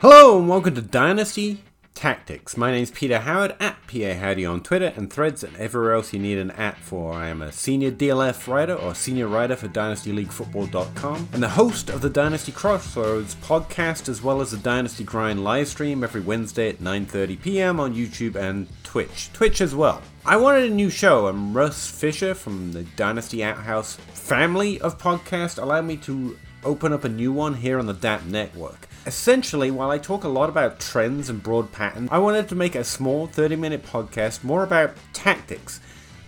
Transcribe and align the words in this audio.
Hello 0.00 0.38
and 0.38 0.46
welcome 0.46 0.74
to 0.74 0.82
Dynasty 0.82 1.62
Tactics. 1.94 2.54
My 2.54 2.70
name 2.70 2.82
is 2.82 2.90
Peter 2.90 3.20
Howard 3.20 3.56
at 3.58 3.78
PA 3.86 4.12
Howdy 4.12 4.44
on 4.44 4.62
Twitter 4.62 4.92
and 4.94 5.10
threads 5.10 5.42
and 5.42 5.56
everywhere 5.56 5.94
else 5.94 6.12
you 6.12 6.18
need 6.18 6.36
an 6.36 6.50
at 6.50 6.76
for. 6.76 7.14
I 7.14 7.28
am 7.28 7.40
a 7.40 7.50
senior 7.50 7.90
DLF 7.90 8.46
writer 8.46 8.74
or 8.74 8.94
senior 8.94 9.26
writer 9.26 9.56
for 9.56 9.68
DynastyLeagueFootball.com 9.68 11.30
and 11.32 11.42
the 11.42 11.48
host 11.48 11.88
of 11.88 12.02
the 12.02 12.10
Dynasty 12.10 12.52
Crossroads 12.52 13.36
podcast 13.36 14.10
as 14.10 14.22
well 14.22 14.42
as 14.42 14.50
the 14.50 14.58
Dynasty 14.58 15.02
Grind 15.02 15.42
live 15.42 15.66
stream 15.66 16.04
every 16.04 16.20
Wednesday 16.20 16.68
at 16.68 16.80
9.30 16.80 17.40
p.m. 17.40 17.80
on 17.80 17.94
YouTube 17.94 18.36
and 18.36 18.68
Twitch. 18.84 19.30
Twitch 19.32 19.62
as 19.62 19.74
well. 19.74 20.02
I 20.26 20.36
wanted 20.36 20.70
a 20.70 20.74
new 20.74 20.90
show 20.90 21.28
and 21.28 21.54
Russ 21.54 21.90
Fisher 21.90 22.34
from 22.34 22.72
the 22.72 22.82
Dynasty 22.82 23.42
Outhouse 23.42 23.96
family 24.12 24.78
of 24.82 24.98
podcasts 24.98 25.56
allowed 25.56 25.86
me 25.86 25.96
to 25.96 26.36
open 26.64 26.92
up 26.92 27.04
a 27.04 27.08
new 27.08 27.32
one 27.32 27.54
here 27.54 27.78
on 27.78 27.86
the 27.86 27.94
DAP 27.94 28.26
network. 28.26 28.88
Essentially, 29.06 29.70
while 29.70 29.92
I 29.92 29.98
talk 29.98 30.24
a 30.24 30.28
lot 30.28 30.48
about 30.48 30.80
trends 30.80 31.30
and 31.30 31.40
broad 31.40 31.70
patterns, 31.70 32.08
I 32.10 32.18
wanted 32.18 32.48
to 32.48 32.56
make 32.56 32.74
a 32.74 32.82
small 32.82 33.28
30 33.28 33.54
minute 33.54 33.84
podcast 33.84 34.42
more 34.42 34.64
about 34.64 34.96
tactics, 35.12 35.78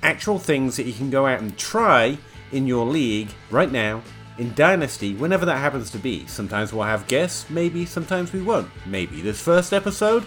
actual 0.01 0.39
things 0.39 0.77
that 0.77 0.87
you 0.87 0.93
can 0.93 1.11
go 1.11 1.27
out 1.27 1.41
and 1.41 1.59
try 1.59 2.19
in 2.53 2.69
your 2.69 2.87
league 2.87 3.31
right 3.51 3.73
now 3.73 4.03
in 4.39 4.55
Dynasty, 4.55 5.15
whenever 5.15 5.45
that 5.45 5.59
happens 5.59 5.91
to 5.91 5.99
be. 5.99 6.25
Sometimes 6.29 6.73
we'll 6.73 6.85
have 6.85 7.09
guests, 7.09 7.51
maybe, 7.51 7.85
sometimes 7.85 8.33
we 8.33 8.43
won't. 8.43 8.71
Maybe. 8.87 9.21
This 9.23 9.43
first 9.43 9.73
episode, 9.73 10.23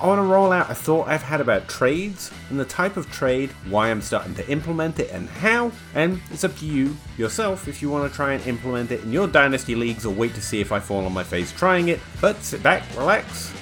I 0.00 0.06
want 0.06 0.18
to 0.18 0.22
roll 0.22 0.50
out 0.50 0.70
a 0.70 0.74
thought 0.74 1.08
I've 1.08 1.22
had 1.22 1.42
about 1.42 1.68
trades 1.68 2.30
and 2.48 2.58
the 2.58 2.64
type 2.64 2.96
of 2.96 3.10
trade, 3.10 3.50
why 3.68 3.90
I'm 3.90 4.00
starting 4.00 4.34
to 4.36 4.48
implement 4.48 4.98
it, 4.98 5.10
and 5.10 5.28
how. 5.28 5.72
And 5.94 6.22
it's 6.30 6.42
up 6.42 6.56
to 6.58 6.66
you 6.66 6.96
yourself 7.18 7.68
if 7.68 7.82
you 7.82 7.90
want 7.90 8.10
to 8.10 8.16
try 8.16 8.32
and 8.32 8.46
implement 8.46 8.92
it 8.92 9.02
in 9.02 9.12
your 9.12 9.28
dynasty 9.28 9.74
leagues 9.74 10.06
or 10.06 10.14
wait 10.14 10.34
to 10.36 10.40
see 10.40 10.60
if 10.60 10.72
I 10.72 10.80
fall 10.80 11.04
on 11.04 11.12
my 11.12 11.22
face 11.22 11.52
trying 11.52 11.88
it. 11.88 12.00
But 12.18 12.42
sit 12.42 12.62
back, 12.62 12.82
relax, 12.96 13.52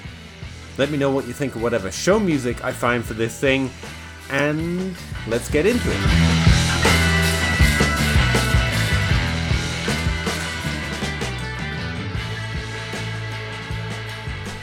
let 0.76 0.92
me 0.92 0.96
know 0.96 1.10
what 1.10 1.26
you 1.26 1.32
think 1.32 1.56
of 1.56 1.62
whatever 1.62 1.90
show 1.90 2.20
music 2.20 2.64
I 2.64 2.70
find 2.70 3.04
for 3.04 3.14
this 3.14 3.40
thing, 3.40 3.68
and 4.30 4.96
let's 5.26 5.50
get 5.50 5.66
into 5.66 5.88
it. 5.90 6.47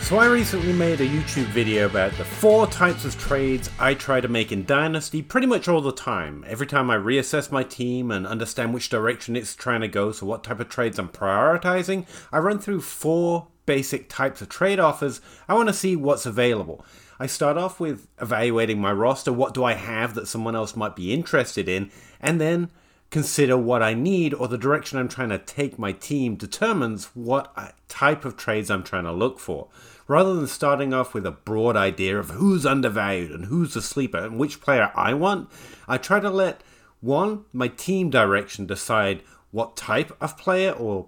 So 0.06 0.20
I 0.20 0.28
recently 0.28 0.72
made 0.72 1.02
a 1.02 1.08
YouTube 1.08 1.48
video 1.48 1.88
about 1.88 2.12
the 2.12 2.24
four 2.24 2.68
types 2.68 3.06
of 3.06 3.18
trades 3.18 3.72
I 3.80 3.96
try 3.96 4.22
to 4.22 4.28
make 4.28 4.52
in 4.52 4.64
Dynasty 4.64 5.24
pretty 5.24 5.48
much 5.48 5.68
all 5.68 5.82
the 5.82 5.92
time. 5.92 6.46
Every 6.48 6.68
time 6.68 6.92
I 6.92 6.96
reassess 6.96 7.52
my 7.52 7.64
team 7.64 8.12
and 8.12 8.28
understand 8.28 8.72
which 8.72 8.90
direction 8.90 9.36
it's 9.36 9.56
trying 9.56 9.82
to 9.82 9.88
go, 9.88 10.12
so 10.12 10.28
what 10.28 10.44
type 10.44 10.60
of 10.60 10.70
trades 10.70 11.00
I'm 11.00 11.10
prioritizing, 11.10 12.06
I 12.32 12.38
run 12.38 12.60
through 12.60 12.82
four 12.82 13.48
basic 13.66 14.08
types 14.08 14.44
of 14.44 14.50
trade 14.50 14.80
offers. 14.80 15.22
I 15.48 15.56
want 15.56 15.70
to 15.70 15.74
see 15.74 15.96
what's 15.96 16.28
available. 16.28 16.86
I 17.20 17.26
start 17.26 17.58
off 17.58 17.80
with 17.80 18.08
evaluating 18.22 18.80
my 18.80 18.92
roster, 18.92 19.34
what 19.34 19.56
do 19.56 19.64
I 19.64 19.74
have 19.74 20.14
that 20.14 20.28
someone 20.28 20.56
else 20.56 20.76
might 20.76 20.96
be 20.96 21.16
interested 21.16 21.68
in, 21.68 21.90
and 22.22 22.40
then 22.40 22.70
consider 23.10 23.58
what 23.58 23.82
I 23.82 23.94
need 23.94 24.34
or 24.34 24.48
the 24.48 24.58
direction 24.58 25.00
I'm 25.00 25.08
trying 25.08 25.30
to 25.30 25.38
take 25.38 25.80
my 25.80 25.92
team 25.92 26.36
determines 26.36 27.06
what 27.14 27.56
type 27.88 28.26
of 28.26 28.36
trades 28.36 28.70
I'm 28.70 28.84
trying 28.84 29.06
to 29.06 29.12
look 29.12 29.40
for. 29.40 29.70
Rather 30.08 30.34
than 30.34 30.48
starting 30.48 30.94
off 30.94 31.14
with 31.14 31.26
a 31.26 31.32
broad 31.32 31.76
idea 31.76 32.20
of 32.20 32.32
who's 32.32 32.66
undervalued 32.66 33.32
and 33.32 33.46
who's 33.46 33.74
the 33.74 33.82
sleeper 33.82 34.18
and 34.18 34.38
which 34.38 34.62
player 34.62 34.92
I 34.96 35.14
want, 35.14 35.50
I 35.88 35.98
try 35.98 36.20
to 36.20 36.30
let 36.30 36.62
one, 37.02 37.46
my 37.54 37.68
team 37.68 38.10
direction 38.10 38.66
decide 38.66 39.22
what 39.52 39.78
type 39.78 40.16
of 40.22 40.38
player 40.38 40.72
or 40.72 41.08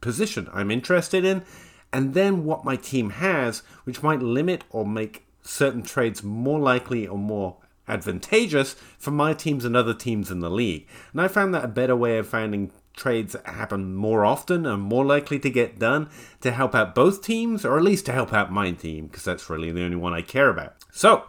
position 0.00 0.48
I'm 0.52 0.70
interested 0.70 1.24
in, 1.24 1.44
and 1.92 2.12
then 2.12 2.44
what 2.44 2.64
my 2.64 2.76
team 2.76 3.10
has, 3.10 3.62
which 3.84 4.02
might 4.02 4.20
limit 4.20 4.64
or 4.70 4.84
make 4.84 5.26
certain 5.42 5.82
trades 5.82 6.22
more 6.22 6.58
likely 6.58 7.06
or 7.06 7.18
more 7.18 7.58
advantageous 7.86 8.74
for 8.98 9.10
my 9.10 9.34
teams 9.34 9.64
and 9.64 9.76
other 9.76 9.94
teams 9.94 10.30
in 10.30 10.40
the 10.40 10.50
league. 10.50 10.86
And 11.12 11.20
I 11.20 11.28
found 11.28 11.54
that 11.54 11.64
a 11.64 11.68
better 11.68 11.96
way 11.96 12.18
of 12.18 12.26
finding 12.26 12.70
trades 12.96 13.32
that 13.32 13.46
happen 13.46 13.94
more 13.94 14.24
often 14.24 14.66
and 14.66 14.82
more 14.82 15.04
likely 15.04 15.38
to 15.40 15.50
get 15.50 15.78
done 15.78 16.08
to 16.40 16.52
help 16.52 16.74
out 16.74 16.94
both 16.94 17.22
teams, 17.22 17.64
or 17.64 17.76
at 17.76 17.84
least 17.84 18.06
to 18.06 18.12
help 18.12 18.32
out 18.32 18.52
my 18.52 18.70
team, 18.70 19.06
because 19.06 19.24
that's 19.24 19.50
really 19.50 19.72
the 19.72 19.82
only 19.82 19.96
one 19.96 20.14
I 20.14 20.22
care 20.22 20.48
about. 20.48 20.74
So, 20.92 21.24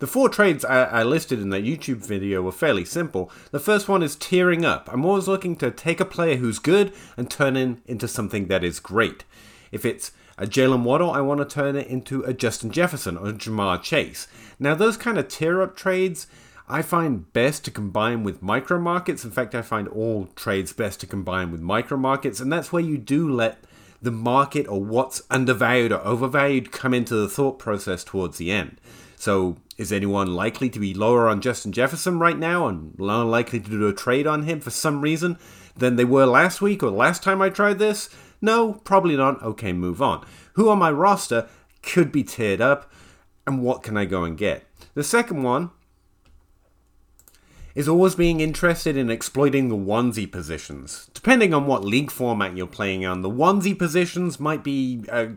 the 0.00 0.06
four 0.08 0.28
trades 0.28 0.64
I, 0.64 1.02
listed 1.04 1.40
in 1.40 1.50
that 1.50 1.64
YouTube 1.64 2.04
video 2.04 2.42
were 2.42 2.52
fairly 2.52 2.84
simple. 2.84 3.30
The 3.52 3.60
first 3.60 3.88
one 3.88 4.02
is 4.02 4.16
tearing 4.16 4.64
up. 4.64 4.90
I'm 4.92 5.04
always 5.04 5.28
looking 5.28 5.56
to 5.56 5.70
take 5.70 6.00
a 6.00 6.04
player 6.04 6.36
who's 6.36 6.58
good 6.58 6.92
and 7.16 7.30
turn 7.30 7.56
it 7.56 7.78
into 7.86 8.08
something 8.08 8.48
that 8.48 8.64
is 8.64 8.80
great. 8.80 9.24
If 9.70 9.84
it's 9.84 10.10
a 10.36 10.46
Jalen 10.46 10.82
Waddle, 10.82 11.10
I 11.10 11.20
want 11.20 11.40
to 11.40 11.46
turn 11.46 11.76
it 11.76 11.86
into 11.86 12.22
a 12.22 12.32
Justin 12.34 12.70
Jefferson 12.70 13.16
or 13.16 13.32
Ja'Marr 13.32 13.82
Chase. 13.82 14.26
Now, 14.58 14.74
those 14.74 14.96
kind 14.96 15.18
of 15.18 15.28
tear 15.28 15.62
up 15.62 15.76
trades 15.76 16.26
I 16.68 16.80
find 16.80 17.30
best 17.32 17.64
to 17.66 17.70
combine 17.70 18.24
with 18.24 18.42
micro 18.42 18.80
markets. 18.80 19.24
In 19.24 19.30
fact, 19.30 19.54
I 19.54 19.62
find 19.62 19.86
all 19.88 20.28
trades 20.34 20.72
best 20.72 21.00
to 21.00 21.06
combine 21.06 21.52
with 21.52 21.60
micro 21.60 21.98
markets, 21.98 22.40
and 22.40 22.50
that's 22.50 22.72
where 22.72 22.82
you 22.82 22.96
do 22.96 23.30
let 23.30 23.58
the 24.00 24.10
market 24.10 24.66
or 24.68 24.82
what's 24.82 25.22
undervalued 25.30 25.92
or 25.92 26.00
overvalued 26.04 26.72
come 26.72 26.94
into 26.94 27.14
the 27.14 27.28
thought 27.28 27.58
process 27.58 28.02
towards 28.02 28.38
the 28.38 28.50
end. 28.50 28.80
So, 29.16 29.58
is 29.76 29.92
anyone 29.92 30.34
likely 30.34 30.70
to 30.70 30.78
be 30.78 30.94
lower 30.94 31.28
on 31.28 31.40
Justin 31.40 31.72
Jefferson 31.72 32.18
right 32.18 32.38
now 32.38 32.66
and 32.68 32.98
likely 32.98 33.60
to 33.60 33.70
do 33.70 33.86
a 33.86 33.92
trade 33.92 34.26
on 34.26 34.44
him 34.44 34.60
for 34.60 34.70
some 34.70 35.00
reason 35.00 35.38
than 35.76 35.96
they 35.96 36.04
were 36.04 36.26
last 36.26 36.62
week 36.62 36.82
or 36.82 36.90
last 36.90 37.22
time 37.22 37.42
I 37.42 37.50
tried 37.50 37.78
this? 37.78 38.08
No, 38.44 38.74
probably 38.84 39.16
not. 39.16 39.42
Okay, 39.42 39.72
move 39.72 40.02
on. 40.02 40.22
Who 40.52 40.68
on 40.68 40.78
my 40.78 40.90
roster 40.90 41.48
could 41.82 42.12
be 42.12 42.22
tiered 42.22 42.60
up 42.60 42.92
and 43.46 43.62
what 43.62 43.82
can 43.82 43.96
I 43.96 44.04
go 44.04 44.22
and 44.22 44.36
get? 44.36 44.66
The 44.92 45.02
second 45.02 45.42
one 45.42 45.70
is 47.74 47.88
always 47.88 48.14
being 48.14 48.40
interested 48.40 48.98
in 48.98 49.08
exploiting 49.08 49.70
the 49.70 49.76
onesie 49.76 50.30
positions. 50.30 51.08
Depending 51.14 51.54
on 51.54 51.66
what 51.66 51.86
league 51.86 52.10
format 52.10 52.54
you're 52.54 52.66
playing 52.66 53.06
on, 53.06 53.22
the 53.22 53.30
onesie 53.30 53.78
positions 53.78 54.38
might 54.38 54.62
be 54.62 55.04
a, 55.08 55.30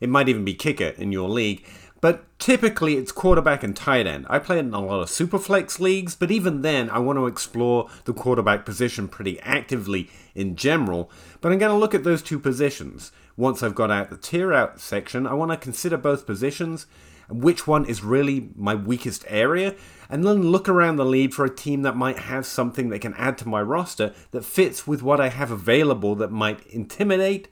it 0.00 0.08
might 0.08 0.30
even 0.30 0.46
be 0.46 0.54
kicker 0.54 0.94
in 0.96 1.12
your 1.12 1.28
league, 1.28 1.66
but 2.00 2.24
typically 2.38 2.96
it's 2.96 3.12
quarterback 3.12 3.62
and 3.62 3.76
tight 3.76 4.06
end. 4.06 4.26
I 4.28 4.38
play 4.38 4.58
in 4.58 4.72
a 4.72 4.80
lot 4.80 5.00
of 5.00 5.08
superflex 5.08 5.80
leagues, 5.80 6.14
but 6.14 6.30
even 6.30 6.62
then 6.62 6.88
I 6.90 6.98
want 6.98 7.18
to 7.18 7.26
explore 7.26 7.88
the 8.04 8.12
quarterback 8.12 8.64
position 8.64 9.08
pretty 9.08 9.40
actively 9.40 10.08
in 10.34 10.56
general. 10.56 11.10
But 11.40 11.52
I'm 11.52 11.58
going 11.58 11.72
to 11.72 11.78
look 11.78 11.94
at 11.94 12.04
those 12.04 12.22
two 12.22 12.38
positions. 12.38 13.12
Once 13.36 13.62
I've 13.62 13.74
got 13.74 13.90
out 13.90 14.10
the 14.10 14.16
tier 14.16 14.52
out 14.52 14.80
section, 14.80 15.26
I 15.26 15.34
want 15.34 15.50
to 15.50 15.56
consider 15.56 15.96
both 15.96 16.26
positions 16.26 16.86
and 17.28 17.42
which 17.42 17.66
one 17.66 17.84
is 17.84 18.02
really 18.02 18.50
my 18.56 18.74
weakest 18.74 19.24
area, 19.28 19.74
and 20.08 20.24
then 20.24 20.50
look 20.50 20.68
around 20.68 20.96
the 20.96 21.04
lead 21.04 21.34
for 21.34 21.44
a 21.44 21.54
team 21.54 21.82
that 21.82 21.96
might 21.96 22.18
have 22.18 22.46
something 22.46 22.88
they 22.88 22.98
can 22.98 23.14
add 23.14 23.36
to 23.38 23.48
my 23.48 23.60
roster 23.60 24.14
that 24.30 24.44
fits 24.44 24.86
with 24.86 25.02
what 25.02 25.20
I 25.20 25.28
have 25.28 25.50
available 25.50 26.14
that 26.16 26.32
might 26.32 26.66
intimidate, 26.68 27.48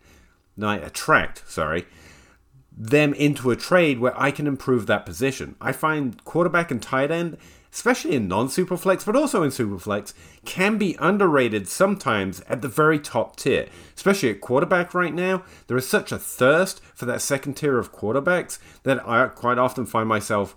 might 0.56 0.82
attract, 0.82 1.42
sorry, 1.46 1.86
them 2.76 3.14
into 3.14 3.50
a 3.50 3.56
trade 3.56 3.98
where 3.98 4.18
I 4.20 4.30
can 4.30 4.46
improve 4.46 4.86
that 4.86 5.06
position. 5.06 5.56
I 5.60 5.72
find 5.72 6.22
quarterback 6.24 6.70
and 6.70 6.82
tight 6.82 7.10
end 7.10 7.38
especially 7.76 8.16
in 8.16 8.26
non 8.26 8.48
superflex, 8.48 9.04
but 9.04 9.14
also 9.14 9.42
in 9.42 9.50
superflex, 9.50 10.14
can 10.46 10.78
be 10.78 10.96
underrated 10.98 11.68
sometimes 11.68 12.40
at 12.48 12.62
the 12.62 12.68
very 12.68 12.98
top 12.98 13.36
tier. 13.36 13.66
Especially 13.94 14.30
at 14.30 14.40
quarterback 14.40 14.94
right 14.94 15.12
now, 15.12 15.44
there 15.66 15.76
is 15.76 15.86
such 15.86 16.10
a 16.10 16.18
thirst 16.18 16.80
for 16.94 17.04
that 17.04 17.20
second 17.20 17.52
tier 17.54 17.78
of 17.78 17.92
quarterbacks 17.92 18.58
that 18.84 19.06
I 19.06 19.26
quite 19.28 19.58
often 19.58 19.84
find 19.84 20.08
myself 20.08 20.56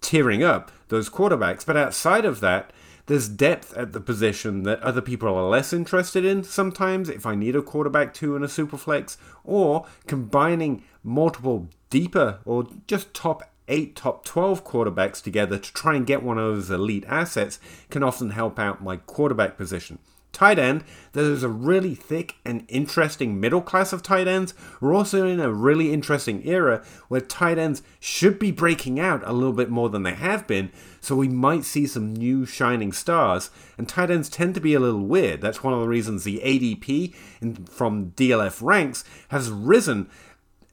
tearing 0.00 0.44
up 0.44 0.70
those 0.86 1.10
quarterbacks. 1.10 1.66
But 1.66 1.76
outside 1.76 2.24
of 2.24 2.38
that, 2.40 2.72
there's 3.06 3.28
depth 3.28 3.76
at 3.76 3.92
the 3.92 4.00
position 4.00 4.62
that 4.62 4.80
other 4.80 5.00
people 5.00 5.28
are 5.28 5.48
less 5.48 5.72
interested 5.72 6.24
in 6.24 6.44
sometimes 6.44 7.08
if 7.08 7.26
I 7.26 7.34
need 7.34 7.56
a 7.56 7.62
quarterback 7.62 8.14
two 8.14 8.36
in 8.36 8.42
a 8.42 8.46
superflex, 8.46 9.16
or 9.44 9.86
combining 10.06 10.84
multiple 11.02 11.68
deeper 11.90 12.38
or 12.44 12.68
just 12.86 13.12
top 13.12 13.42
eight 13.68 13.96
top 13.96 14.24
12 14.24 14.64
quarterbacks 14.64 15.22
together 15.22 15.58
to 15.58 15.72
try 15.72 15.94
and 15.94 16.06
get 16.06 16.22
one 16.22 16.38
of 16.38 16.44
those 16.54 16.70
elite 16.70 17.04
assets 17.06 17.58
can 17.90 18.02
often 18.02 18.30
help 18.30 18.58
out 18.58 18.82
my 18.82 18.96
quarterback 18.96 19.56
position. 19.56 19.98
Tight 20.32 20.58
end, 20.58 20.82
there's 21.12 21.42
a 21.42 21.48
really 21.48 21.94
thick 21.94 22.36
and 22.44 22.64
interesting 22.68 23.38
middle 23.38 23.60
class 23.60 23.92
of 23.92 24.02
tight 24.02 24.26
ends. 24.26 24.54
We're 24.80 24.94
also 24.94 25.26
in 25.26 25.40
a 25.40 25.52
really 25.52 25.92
interesting 25.92 26.46
era 26.46 26.82
where 27.08 27.20
tight 27.20 27.58
ends 27.58 27.82
should 28.00 28.38
be 28.38 28.50
breaking 28.50 28.98
out 28.98 29.22
a 29.26 29.32
little 29.32 29.52
bit 29.52 29.68
more 29.68 29.90
than 29.90 30.04
they 30.04 30.14
have 30.14 30.46
been, 30.46 30.72
so 31.00 31.14
we 31.14 31.28
might 31.28 31.64
see 31.64 31.86
some 31.86 32.14
new 32.14 32.46
shining 32.46 32.92
stars. 32.92 33.50
And 33.76 33.86
tight 33.86 34.10
ends 34.10 34.30
tend 34.30 34.54
to 34.54 34.60
be 34.60 34.72
a 34.72 34.80
little 34.80 35.06
weird. 35.06 35.42
That's 35.42 35.62
one 35.62 35.74
of 35.74 35.80
the 35.80 35.88
reasons 35.88 36.24
the 36.24 36.40
ADP 36.40 37.14
in, 37.42 37.66
from 37.66 38.12
DLF 38.12 38.62
ranks 38.62 39.04
has 39.28 39.50
risen 39.50 40.08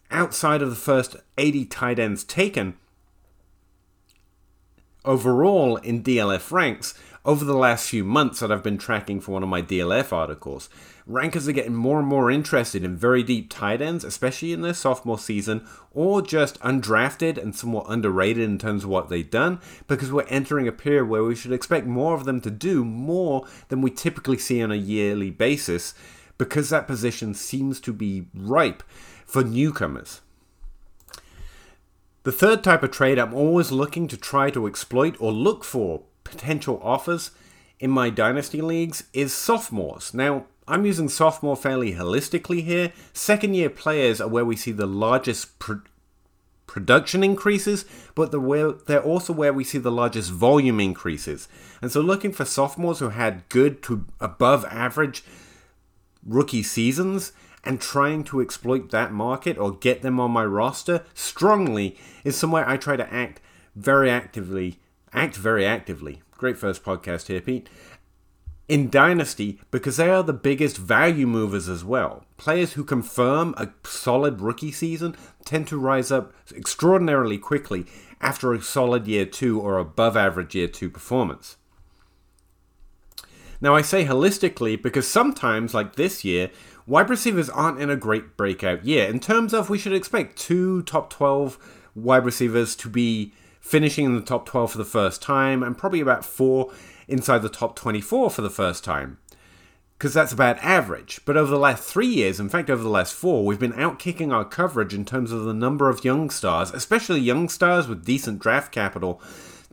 outside 0.10 0.62
of 0.62 0.70
the 0.70 0.76
first 0.76 1.18
80 1.38 1.66
tight 1.66 2.00
ends 2.00 2.24
taken 2.24 2.78
overall 5.10 5.78
in 5.78 6.04
DLF 6.04 6.52
ranks, 6.52 6.94
over 7.26 7.44
the 7.44 7.58
last 7.58 7.90
few 7.90 8.04
months 8.04 8.40
that 8.40 8.52
I've 8.52 8.62
been 8.62 8.78
tracking 8.78 9.20
for 9.20 9.32
one 9.32 9.42
of 9.42 9.50
my 9.50 9.62
DLF 9.62 10.14
articles. 10.14 10.70
Rankers 11.08 11.48
are 11.48 11.52
getting 11.52 11.74
more 11.74 11.98
and 11.98 12.08
more 12.08 12.30
interested 12.30 12.84
in 12.84 12.96
very 12.96 13.24
deep 13.24 13.50
tight 13.50 13.82
ends, 13.82 14.04
especially 14.04 14.54
in 14.54 14.62
their 14.62 14.76
sophomore 14.76 15.18
season, 15.18 15.68
or 15.92 16.22
just 16.22 16.60
undrafted 16.60 17.40
and 17.40 17.56
somewhat 17.56 17.88
underrated 17.90 18.44
in 18.44 18.60
terms 18.60 18.84
of 18.84 18.92
what 18.92 19.10
they've 19.10 19.32
done, 19.32 19.60
because 19.88 20.12
we're 20.12 20.28
entering 20.28 20.68
a 20.68 20.72
period 20.72 21.06
where 21.06 21.24
we 21.24 21.36
should 21.36 21.54
expect 21.54 21.88
more 21.88 22.14
of 22.14 22.26
them 22.26 22.40
to 22.42 22.52
do 22.52 22.86
more 22.86 23.48
than 23.70 23.82
we 23.82 23.90
typically 23.90 24.38
see 24.38 24.62
on 24.62 24.72
a 24.72 24.76
yearly 24.76 25.32
basis, 25.32 25.96
because 26.38 26.70
that 26.70 26.86
position 26.86 27.34
seems 27.34 27.80
to 27.82 27.92
be 27.92 28.28
ripe 28.36 28.84
for 29.26 29.44
newcomers. 29.44 30.22
The 32.30 32.38
third 32.38 32.64
type 32.64 32.84
of 32.84 32.92
trade 32.92 33.18
I'm 33.18 33.34
always 33.34 33.72
looking 33.72 34.08
to 34.08 34.16
try 34.16 34.52
to 34.52 34.68
exploit 34.68 35.16
or 35.20 35.32
look 35.32 35.64
for 35.64 36.04
potential 36.24 36.80
offers 36.84 37.32
in 37.80 37.90
my 37.90 38.12
dynasty 38.12 38.62
leagues 38.62 39.06
is 39.14 39.34
sophomores. 39.34 40.14
Now, 40.14 40.46
I'm 40.68 40.86
using 40.86 41.10
sophomore 41.10 41.56
fairly 41.56 41.94
holistically 41.94 42.64
here. 42.64 42.94
Second 43.14 43.56
year 43.56 43.72
players 43.72 44.22
are 44.22 44.28
where 44.28 44.46
we 44.46 44.56
see 44.56 44.72
the 44.72 44.86
largest 44.86 45.58
pro- 45.58 45.82
production 46.68 47.24
increases, 47.24 47.86
but 48.14 48.32
they're 48.32 49.02
also 49.02 49.34
where 49.34 49.52
we 49.52 49.64
see 49.64 49.80
the 49.80 49.92
largest 49.92 50.30
volume 50.30 50.80
increases. 50.80 51.48
And 51.82 51.92
so, 51.92 52.00
looking 52.00 52.32
for 52.32 52.46
sophomores 52.46 53.00
who 53.00 53.10
had 53.10 53.50
good 53.50 53.82
to 53.82 54.06
above 54.20 54.66
average 54.66 55.24
rookie 56.24 56.62
seasons 56.62 57.32
and 57.64 57.82
trying 57.82 58.24
to 58.26 58.42
exploit 58.42 58.92
that 58.92 59.12
market 59.12 59.58
or 59.58 59.72
get 59.72 60.02
them 60.02 60.20
on 60.20 60.32
my 60.32 60.46
roster 60.46 61.04
strongly 61.14 61.98
is 62.24 62.36
somewhere 62.36 62.68
I 62.68 62.78
try 62.78 62.96
to 62.96 63.14
act 63.14 63.42
very 63.76 64.10
actively. 64.10 64.80
Act 65.14 65.36
very 65.36 65.66
actively. 65.66 66.22
Great 66.38 66.58
first 66.58 66.84
podcast 66.84 67.28
here, 67.28 67.42
Pete 67.42 67.70
in 68.70 68.88
Dynasty 68.90 69.60
because 69.72 69.98
they 69.98 70.10
are 70.10 70.24
the 70.24 70.32
biggest 70.32 70.78
value 70.78 71.26
movers 71.28 71.68
as 71.68 71.84
well. 71.84 72.24
Players 72.38 72.74
who 72.74 72.84
confirm 72.86 73.56
a 73.58 73.70
solid 73.84 74.40
rookie 74.40 74.72
season 74.72 75.18
tend 75.44 75.68
to 75.68 75.80
rise 75.80 76.12
up 76.12 76.32
extraordinarily 76.56 77.40
quickly 77.40 77.88
after 78.22 78.54
a 78.54 78.62
solid 78.62 79.08
year 79.08 79.26
two 79.26 79.60
or 79.60 79.80
above 79.80 80.16
average 80.16 80.54
year 80.54 80.68
two 80.68 80.90
performance. 80.90 81.58
Now, 83.62 83.76
I 83.76 83.82
say 83.82 84.06
holistically 84.06 84.82
because 84.82 85.06
sometimes, 85.06 85.74
like 85.74 85.96
this 85.96 86.24
year, 86.24 86.50
wide 86.90 87.10
receivers 87.10 87.50
aren't 87.52 87.80
in 87.80 87.90
a 87.90 87.96
great 87.96 88.36
breakout 88.36 88.84
year. 88.84 89.08
In 89.08 89.20
terms 89.20 89.54
of, 89.54 89.70
we 89.70 89.78
should 89.78 89.94
expect 89.94 90.38
two 90.38 90.82
top 90.82 91.12
12 91.12 91.58
wide 91.94 92.26
receivers 92.26 92.76
to 92.78 92.90
be 92.90 93.32
finishing 93.62 94.06
in 94.06 94.16
the 94.16 94.22
top 94.22 94.48
12 94.48 94.72
for 94.72 94.78
the 94.80 94.86
first 94.86 95.22
time, 95.22 95.62
and 95.62 95.78
probably 95.78 96.02
about 96.02 96.26
four 96.26 96.74
inside 97.08 97.44
the 97.44 97.50
top 97.50 97.76
24 97.76 98.32
for 98.32 98.42
the 98.42 98.50
first 98.50 98.84
time. 98.84 99.20
Because 99.98 100.16
that's 100.16 100.32
about 100.32 100.58
average. 100.64 101.20
But 101.26 101.38
over 101.38 101.52
the 101.52 101.60
last 101.60 101.84
three 101.84 102.08
years, 102.08 102.40
in 102.40 102.50
fact, 102.50 102.70
over 102.72 102.82
the 102.82 102.90
last 102.90 103.14
four, 103.14 103.46
we've 103.46 103.60
been 103.60 103.74
outkicking 103.74 104.34
our 104.34 104.46
coverage 104.46 104.94
in 104.94 105.06
terms 105.06 105.32
of 105.32 105.44
the 105.44 105.54
number 105.54 105.90
of 105.90 106.04
young 106.04 106.32
stars, 106.32 106.72
especially 106.72 107.20
young 107.20 107.50
stars 107.50 107.88
with 107.88 108.06
decent 108.06 108.40
draft 108.40 108.72
capital, 108.72 109.22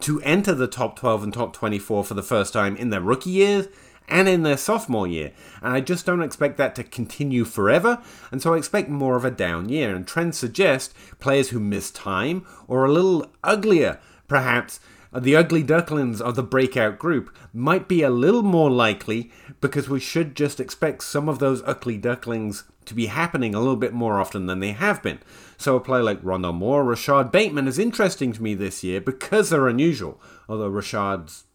to 0.01 0.21
enter 0.21 0.53
the 0.53 0.67
top 0.67 0.97
12 0.99 1.23
and 1.23 1.33
top 1.33 1.55
24 1.55 2.05
for 2.05 2.12
the 2.12 2.23
first 2.23 2.53
time 2.53 2.77
in 2.77 2.91
their 2.91 3.01
rookie 3.01 3.31
years 3.31 3.69
and 4.08 4.29
in 4.29 4.43
their 4.43 4.56
sophomore 4.56 5.06
year. 5.06 5.32
And 5.62 5.73
I 5.73 5.81
just 5.81 6.06
don't 6.06 6.23
expect 6.23 6.56
that 6.58 6.75
to 6.76 6.85
continue 6.85 7.44
forever, 7.44 8.03
and 8.31 8.41
so 8.41 8.55
I 8.55 8.58
expect 8.58 8.88
more 8.88 9.17
of 9.17 9.25
a 9.25 9.31
down 9.31 9.69
year. 9.69 9.94
And 9.94 10.06
trends 10.06 10.38
suggest 10.38 10.94
players 11.19 11.50
who 11.50 11.61
miss 11.61 11.91
time 11.91 12.47
or 12.69 12.85
a 12.85 12.93
little 12.93 13.31
uglier, 13.43 13.99
perhaps, 14.29 14.81
uh, 15.17 15.20
the 15.20 15.35
ugly 15.35 15.62
ducklings 15.62 16.20
of 16.20 16.35
the 16.35 16.43
breakout 16.43 16.99
group 16.99 17.35
might 17.55 17.88
be 17.88 18.03
a 18.03 18.11
little 18.11 18.43
more 18.43 18.70
likely 18.70 19.31
because 19.62 19.88
we 19.88 19.99
should 19.99 20.37
just 20.37 20.61
expect 20.61 21.02
some 21.02 21.29
of 21.29 21.38
those 21.38 21.62
ugly 21.64 21.97
ducklings 21.97 22.64
to 22.85 22.93
be 22.93 23.06
happening 23.06 23.55
a 23.55 23.59
little 23.59 23.76
bit 23.76 23.94
more 23.94 24.20
often 24.20 24.44
than 24.44 24.61
they 24.61 24.73
have 24.73 25.02
been. 25.02 25.19
So 25.56 25.75
a 25.75 25.81
player 25.81 26.02
like 26.02 26.23
Rondale 26.23 26.55
Moore, 26.55 26.85
Rashod 26.85 27.32
Bateman 27.32 27.67
is 27.67 27.79
interesting 27.79 28.32
to 28.32 28.43
me 28.43 28.55
this 28.55 28.85
year 28.85 29.00
because 29.00 29.49
they're 29.49 29.69
unusual, 29.69 30.20
although 30.50 30.69
Rashod's 30.69 31.46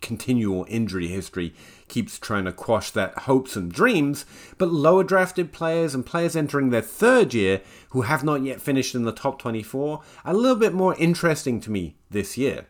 continual 0.00 0.66
injury 0.68 1.08
history 1.08 1.54
keeps 1.88 2.18
trying 2.18 2.44
to 2.44 2.52
quash 2.52 2.90
that 2.90 3.18
hopes 3.20 3.56
and 3.56 3.70
dreams, 3.70 4.26
but 4.58 4.70
lower 4.70 5.04
drafted 5.04 5.52
players 5.52 5.94
and 5.94 6.04
players 6.04 6.36
entering 6.36 6.70
their 6.70 6.82
third 6.82 7.34
year 7.34 7.60
who 7.90 8.02
have 8.02 8.24
not 8.24 8.42
yet 8.42 8.60
finished 8.60 8.94
in 8.94 9.04
the 9.04 9.12
top 9.12 9.38
24 9.38 10.02
are 10.24 10.32
a 10.32 10.36
little 10.36 10.56
bit 10.56 10.72
more 10.72 10.94
interesting 10.96 11.60
to 11.60 11.70
me 11.70 11.96
this 12.10 12.36
year, 12.36 12.66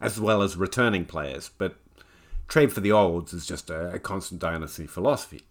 as 0.00 0.20
well 0.20 0.42
as 0.42 0.56
returning 0.56 1.04
players, 1.04 1.50
but 1.58 1.76
trade 2.48 2.72
for 2.72 2.80
the 2.80 2.92
olds 2.92 3.32
is 3.32 3.46
just 3.46 3.70
a, 3.70 3.90
a 3.92 3.98
constant 3.98 4.40
dynasty 4.40 4.86
philosophy 4.86 5.42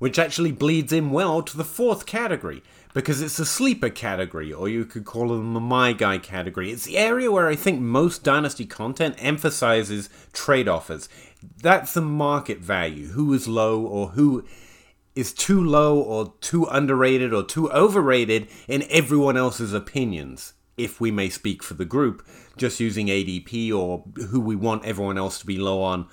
which 0.00 0.18
actually 0.18 0.50
bleeds 0.50 0.92
in 0.92 1.10
well 1.10 1.42
to 1.42 1.56
the 1.56 1.62
fourth 1.62 2.06
category 2.06 2.62
because 2.94 3.20
it's 3.20 3.38
a 3.38 3.46
sleeper 3.46 3.90
category, 3.90 4.52
or 4.52 4.68
you 4.68 4.84
could 4.84 5.04
call 5.04 5.28
them 5.28 5.54
a 5.54 5.60
my 5.60 5.92
guy 5.92 6.18
category. 6.18 6.72
It's 6.72 6.86
the 6.86 6.98
area 6.98 7.30
where 7.30 7.46
I 7.46 7.54
think 7.54 7.80
most 7.80 8.24
Dynasty 8.24 8.66
content 8.66 9.14
emphasizes 9.18 10.08
trade 10.32 10.66
offers. 10.66 11.08
That's 11.62 11.94
the 11.94 12.00
market 12.00 12.58
value 12.58 13.08
who 13.08 13.32
is 13.34 13.46
low 13.46 13.80
or 13.80 14.08
who 14.08 14.44
is 15.14 15.34
too 15.34 15.62
low 15.62 16.00
or 16.00 16.32
too 16.40 16.64
underrated 16.64 17.34
or 17.34 17.44
too 17.44 17.70
overrated 17.70 18.48
in 18.66 18.86
everyone 18.90 19.36
else's 19.36 19.74
opinions, 19.74 20.54
if 20.76 20.98
we 20.98 21.10
may 21.10 21.28
speak 21.28 21.62
for 21.62 21.74
the 21.74 21.84
group, 21.84 22.26
just 22.56 22.80
using 22.80 23.08
ADP 23.08 23.72
or 23.72 24.04
who 24.28 24.40
we 24.40 24.56
want 24.56 24.84
everyone 24.86 25.18
else 25.18 25.38
to 25.40 25.46
be 25.46 25.58
low 25.58 25.82
on 25.82 26.08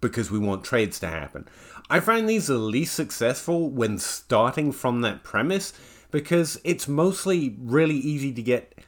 because 0.00 0.30
we 0.30 0.38
want 0.38 0.64
trades 0.64 0.98
to 1.00 1.06
happen. 1.06 1.48
I 1.92 2.00
find 2.00 2.26
these 2.26 2.46
the 2.46 2.56
least 2.56 2.94
successful 2.94 3.68
when 3.68 3.98
starting 3.98 4.72
from 4.72 5.02
that 5.02 5.22
premise 5.22 5.74
because 6.10 6.58
it's 6.64 6.88
mostly 6.88 7.54
really 7.60 7.96
easy 7.96 8.32
to 8.32 8.42
get 8.42 8.78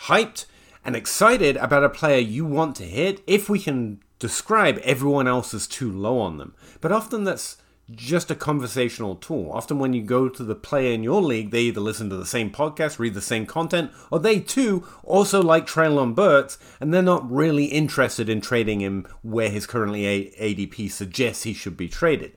hyped 0.00 0.44
and 0.84 0.94
excited 0.94 1.56
about 1.56 1.82
a 1.82 1.88
player 1.88 2.18
you 2.18 2.44
want 2.44 2.76
to 2.76 2.84
hit 2.84 3.22
if 3.26 3.48
we 3.48 3.58
can 3.58 4.00
describe 4.18 4.76
everyone 4.84 5.26
else 5.26 5.54
as 5.54 5.66
too 5.66 5.90
low 5.90 6.18
on 6.18 6.36
them. 6.36 6.54
But 6.82 6.92
often 6.92 7.24
that's 7.24 7.56
just 7.90 8.30
a 8.30 8.34
conversational 8.34 9.14
tool. 9.14 9.50
Often, 9.52 9.78
when 9.78 9.92
you 9.92 10.02
go 10.02 10.28
to 10.28 10.42
the 10.42 10.56
player 10.56 10.92
in 10.92 11.04
your 11.04 11.22
league, 11.22 11.50
they 11.50 11.62
either 11.62 11.80
listen 11.80 12.10
to 12.10 12.16
the 12.16 12.26
same 12.26 12.50
podcast, 12.50 12.98
read 12.98 13.14
the 13.14 13.20
same 13.20 13.46
content, 13.46 13.92
or 14.10 14.18
they 14.18 14.40
too 14.40 14.86
also 15.04 15.40
like 15.40 15.66
Treylon 15.66 16.14
Burks, 16.14 16.58
and 16.80 16.92
they're 16.92 17.02
not 17.02 17.30
really 17.30 17.66
interested 17.66 18.28
in 18.28 18.40
trading 18.40 18.80
him 18.80 19.06
where 19.22 19.50
his 19.50 19.66
currently 19.66 20.34
ADP 20.38 20.90
suggests 20.90 21.44
he 21.44 21.54
should 21.54 21.76
be 21.76 21.88
traded. 21.88 22.32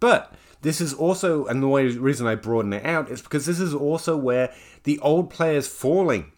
But 0.00 0.34
this 0.60 0.80
is 0.80 0.92
also, 0.92 1.46
and 1.46 1.62
the 1.62 1.68
reason 1.68 2.26
I 2.26 2.34
broaden 2.34 2.72
it 2.72 2.84
out 2.84 3.10
is 3.10 3.22
because 3.22 3.46
this 3.46 3.60
is 3.60 3.74
also 3.74 4.16
where 4.16 4.52
the 4.84 4.98
old 4.98 5.30
players 5.30 5.66
falling 5.66 6.32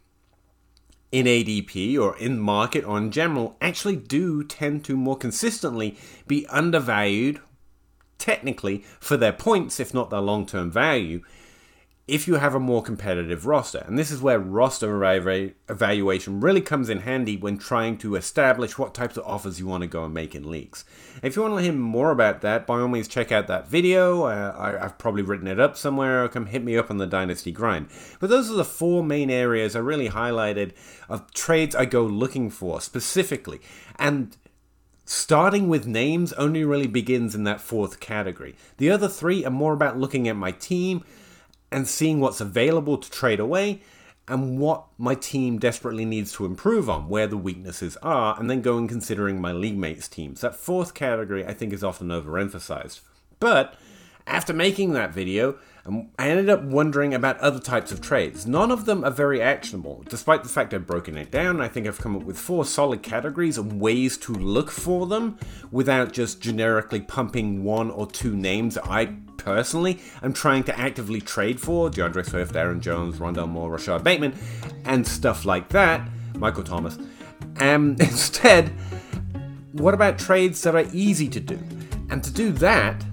in 1.10 1.26
ADP 1.26 1.98
or 1.98 2.16
in 2.18 2.38
market 2.38 2.84
or 2.84 2.98
in 2.98 3.10
general 3.10 3.56
actually 3.60 3.96
do 3.96 4.44
tend 4.44 4.84
to 4.84 4.96
more 4.96 5.16
consistently 5.16 5.96
be 6.26 6.46
undervalued 6.46 7.40
technically 8.18 8.78
for 9.00 9.16
their 9.16 9.32
points, 9.32 9.80
if 9.80 9.92
not 9.94 10.10
their 10.10 10.20
long 10.20 10.46
term 10.46 10.70
value, 10.70 11.22
if 12.06 12.28
you 12.28 12.34
have 12.34 12.54
a 12.54 12.60
more 12.60 12.82
competitive 12.82 13.46
roster. 13.46 13.82
And 13.86 13.98
this 13.98 14.10
is 14.10 14.20
where 14.20 14.38
roster 14.38 15.02
evaluation 15.68 16.40
really 16.40 16.60
comes 16.60 16.90
in 16.90 17.00
handy 17.00 17.38
when 17.38 17.56
trying 17.56 17.96
to 17.98 18.14
establish 18.14 18.76
what 18.76 18.92
types 18.92 19.16
of 19.16 19.24
offers 19.24 19.58
you 19.58 19.66
want 19.66 19.82
to 19.82 19.86
go 19.86 20.04
and 20.04 20.12
make 20.12 20.34
in 20.34 20.50
leagues. 20.50 20.84
If 21.22 21.34
you 21.34 21.42
want 21.42 21.56
to 21.56 21.62
hear 21.62 21.72
more 21.72 22.10
about 22.10 22.42
that, 22.42 22.66
by 22.66 22.80
all 22.80 22.88
means 22.88 23.08
check 23.08 23.32
out 23.32 23.46
that 23.46 23.68
video. 23.68 24.24
Uh, 24.24 24.54
I, 24.58 24.82
have 24.82 24.98
probably 24.98 25.22
written 25.22 25.46
it 25.46 25.58
up 25.58 25.78
somewhere, 25.78 26.28
come 26.28 26.46
hit 26.46 26.62
me 26.62 26.76
up 26.76 26.90
on 26.90 26.98
the 26.98 27.06
Dynasty 27.06 27.52
Grind. 27.52 27.88
But 28.20 28.28
those 28.28 28.50
are 28.50 28.54
the 28.54 28.66
four 28.66 29.02
main 29.02 29.30
areas 29.30 29.74
I 29.74 29.78
really 29.78 30.10
highlighted 30.10 30.72
of 31.08 31.32
trades 31.32 31.74
I 31.74 31.86
go 31.86 32.04
looking 32.04 32.50
for 32.50 32.82
specifically. 32.82 33.62
And 33.98 34.36
starting 35.04 35.68
with 35.68 35.86
names 35.86 36.32
only 36.34 36.64
really 36.64 36.86
begins 36.86 37.34
in 37.34 37.44
that 37.44 37.60
fourth 37.60 38.00
category. 38.00 38.54
The 38.78 38.90
other 38.90 39.08
three 39.08 39.44
are 39.44 39.50
more 39.50 39.72
about 39.72 39.98
looking 39.98 40.28
at 40.28 40.36
my 40.36 40.52
team 40.52 41.04
and 41.70 41.88
seeing 41.88 42.20
what's 42.20 42.40
available 42.40 42.98
to 42.98 43.10
trade 43.10 43.40
away 43.40 43.82
and 44.26 44.58
what 44.58 44.86
my 44.96 45.14
team 45.14 45.58
desperately 45.58 46.04
needs 46.04 46.32
to 46.32 46.46
improve 46.46 46.88
on, 46.88 47.08
where 47.08 47.26
the 47.26 47.36
weaknesses 47.36 47.96
are, 47.98 48.38
and 48.38 48.48
then 48.48 48.62
going 48.62 48.88
considering 48.88 49.40
my 49.40 49.52
league 49.52 49.76
mates' 49.76 50.08
teams. 50.08 50.40
That 50.40 50.56
fourth 50.56 50.94
category 50.94 51.44
I 51.44 51.52
think 51.52 51.72
is 51.72 51.84
often 51.84 52.08
overemphasized. 52.08 53.00
But 53.38 53.74
after 54.26 54.52
making 54.52 54.92
that 54.92 55.12
video, 55.12 55.58
um, 55.86 56.08
I 56.18 56.30
ended 56.30 56.48
up 56.48 56.62
wondering 56.62 57.12
about 57.12 57.38
other 57.40 57.60
types 57.60 57.92
of 57.92 58.00
trades. 58.00 58.46
None 58.46 58.70
of 58.70 58.86
them 58.86 59.04
are 59.04 59.10
very 59.10 59.42
actionable, 59.42 60.02
despite 60.08 60.42
the 60.42 60.48
fact 60.48 60.72
I've 60.72 60.86
broken 60.86 61.18
it 61.18 61.30
down. 61.30 61.60
I 61.60 61.68
think 61.68 61.86
I've 61.86 62.00
come 62.00 62.16
up 62.16 62.22
with 62.22 62.38
four 62.38 62.64
solid 62.64 63.02
categories 63.02 63.58
and 63.58 63.80
ways 63.80 64.16
to 64.18 64.32
look 64.32 64.70
for 64.70 65.06
them 65.06 65.38
without 65.70 66.12
just 66.12 66.40
generically 66.40 67.00
pumping 67.00 67.64
one 67.64 67.90
or 67.90 68.06
two 68.06 68.34
names 68.34 68.78
I 68.78 69.16
personally 69.36 70.00
am 70.22 70.32
trying 70.32 70.64
to 70.64 70.78
actively 70.78 71.20
trade 71.20 71.60
for 71.60 71.90
D'Andre 71.90 72.22
Swift, 72.22 72.56
Aaron 72.56 72.80
Jones, 72.80 73.18
Rondale 73.18 73.48
Moore, 73.48 73.72
Rashod 73.72 74.02
Bateman, 74.02 74.34
and 74.86 75.06
stuff 75.06 75.44
like 75.44 75.68
that, 75.68 76.08
Michael 76.36 76.64
Thomas. 76.64 76.96
Um, 77.60 77.90
instead, 78.00 78.70
what 79.72 79.92
about 79.92 80.18
trades 80.18 80.62
that 80.62 80.74
are 80.74 80.86
easy 80.94 81.28
to 81.28 81.40
do? 81.40 81.58
And 82.08 82.24
to 82.24 82.32
do 82.32 82.52
that, 82.52 83.04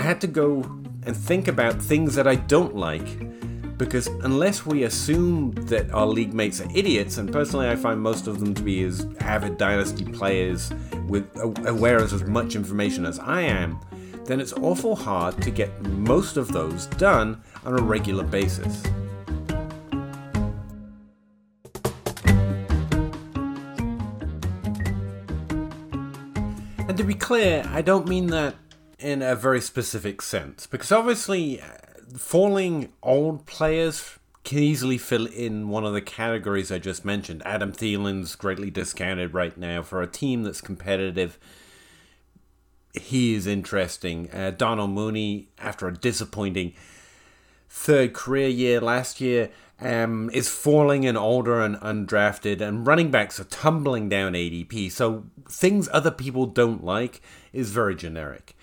I 0.00 0.02
had 0.02 0.22
to 0.22 0.26
go 0.26 0.62
and 1.04 1.14
think 1.14 1.46
about 1.46 1.74
things 1.74 2.14
that 2.14 2.26
I 2.26 2.36
don't 2.36 2.74
like. 2.74 3.76
Because 3.76 4.06
unless 4.06 4.64
we 4.64 4.84
assume 4.84 5.50
that 5.66 5.90
our 5.92 6.06
league 6.06 6.32
mates 6.32 6.58
are 6.62 6.68
idiots, 6.74 7.18
and 7.18 7.30
personally 7.30 7.68
I 7.68 7.76
find 7.76 8.00
most 8.00 8.26
of 8.26 8.40
them 8.40 8.54
to 8.54 8.62
be 8.62 8.82
as 8.82 9.06
avid 9.20 9.58
Dynasty 9.58 10.06
players 10.06 10.72
with 11.06 11.28
aware 11.66 11.98
of 11.98 12.14
as 12.14 12.24
much 12.24 12.56
information 12.56 13.04
as 13.04 13.18
I 13.18 13.42
am, 13.42 13.78
then 14.24 14.40
it's 14.40 14.54
awful 14.54 14.96
hard 14.96 15.42
to 15.42 15.50
get 15.50 15.82
most 15.82 16.38
of 16.38 16.48
those 16.48 16.86
done 16.86 17.42
on 17.66 17.78
a 17.78 17.82
regular 17.82 18.24
basis. 18.24 18.82
And 26.88 26.96
to 26.96 27.04
be 27.04 27.12
clear, 27.12 27.68
I 27.68 27.82
don't 27.82 28.08
mean 28.08 28.28
that 28.28 28.54
in 29.00 29.22
a 29.22 29.34
very 29.34 29.60
specific 29.60 30.22
sense, 30.22 30.66
because 30.66 30.92
obviously, 30.92 31.60
uh, 31.60 31.66
falling 32.16 32.92
old 33.02 33.46
players 33.46 34.18
can 34.44 34.58
easily 34.58 34.98
fill 34.98 35.26
in 35.26 35.68
one 35.68 35.84
of 35.84 35.92
the 35.92 36.00
categories 36.00 36.72
I 36.72 36.78
just 36.78 37.04
mentioned. 37.04 37.42
Adam 37.44 37.72
Thielen's 37.72 38.34
greatly 38.36 38.70
discounted 38.70 39.34
right 39.34 39.56
now 39.56 39.82
for 39.82 40.00
a 40.00 40.06
team 40.06 40.42
that's 40.42 40.60
competitive. 40.60 41.38
He 42.94 43.34
is 43.34 43.46
interesting. 43.46 44.30
Uh, 44.32 44.50
Darnell 44.50 44.88
Mooney, 44.88 45.48
after 45.58 45.86
a 45.86 45.94
disappointing 45.94 46.72
third 47.68 48.14
career 48.14 48.48
year 48.48 48.80
last 48.80 49.20
year, 49.20 49.50
um, 49.80 50.30
is 50.32 50.48
falling 50.48 51.06
and 51.06 51.16
older 51.16 51.60
and 51.60 51.76
undrafted, 51.76 52.60
and 52.60 52.86
running 52.86 53.10
backs 53.10 53.38
are 53.40 53.44
tumbling 53.44 54.08
down 54.08 54.32
ADP. 54.32 54.90
So 54.90 55.24
things 55.48 55.88
other 55.92 56.10
people 56.10 56.46
don't 56.46 56.84
like 56.84 57.22
is 57.52 57.70
very 57.70 57.94
generic. 57.94 58.56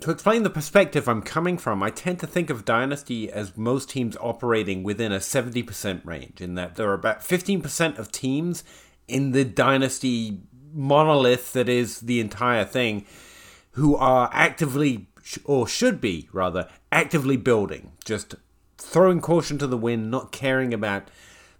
To 0.00 0.10
explain 0.10 0.44
the 0.44 0.50
perspective 0.50 1.08
I'm 1.08 1.20
coming 1.20 1.58
from, 1.58 1.82
I 1.82 1.90
tend 1.90 2.20
to 2.20 2.26
think 2.26 2.48
of 2.48 2.64
Dynasty 2.64 3.30
as 3.30 3.58
most 3.58 3.90
teams 3.90 4.16
operating 4.18 4.82
within 4.82 5.12
a 5.12 5.18
70% 5.18 6.06
range, 6.06 6.40
in 6.40 6.54
that 6.54 6.76
there 6.76 6.88
are 6.88 6.94
about 6.94 7.20
15% 7.20 7.98
of 7.98 8.10
teams 8.10 8.64
in 9.08 9.32
the 9.32 9.44
Dynasty 9.44 10.40
monolith 10.72 11.52
that 11.52 11.68
is 11.68 12.00
the 12.00 12.18
entire 12.18 12.64
thing 12.64 13.04
who 13.72 13.94
are 13.94 14.30
actively, 14.32 15.08
or 15.44 15.68
should 15.68 16.00
be 16.00 16.30
rather, 16.32 16.66
actively 16.90 17.36
building, 17.36 17.92
just 18.02 18.36
throwing 18.78 19.20
caution 19.20 19.58
to 19.58 19.66
the 19.66 19.76
wind, 19.76 20.10
not 20.10 20.32
caring 20.32 20.72
about 20.72 21.10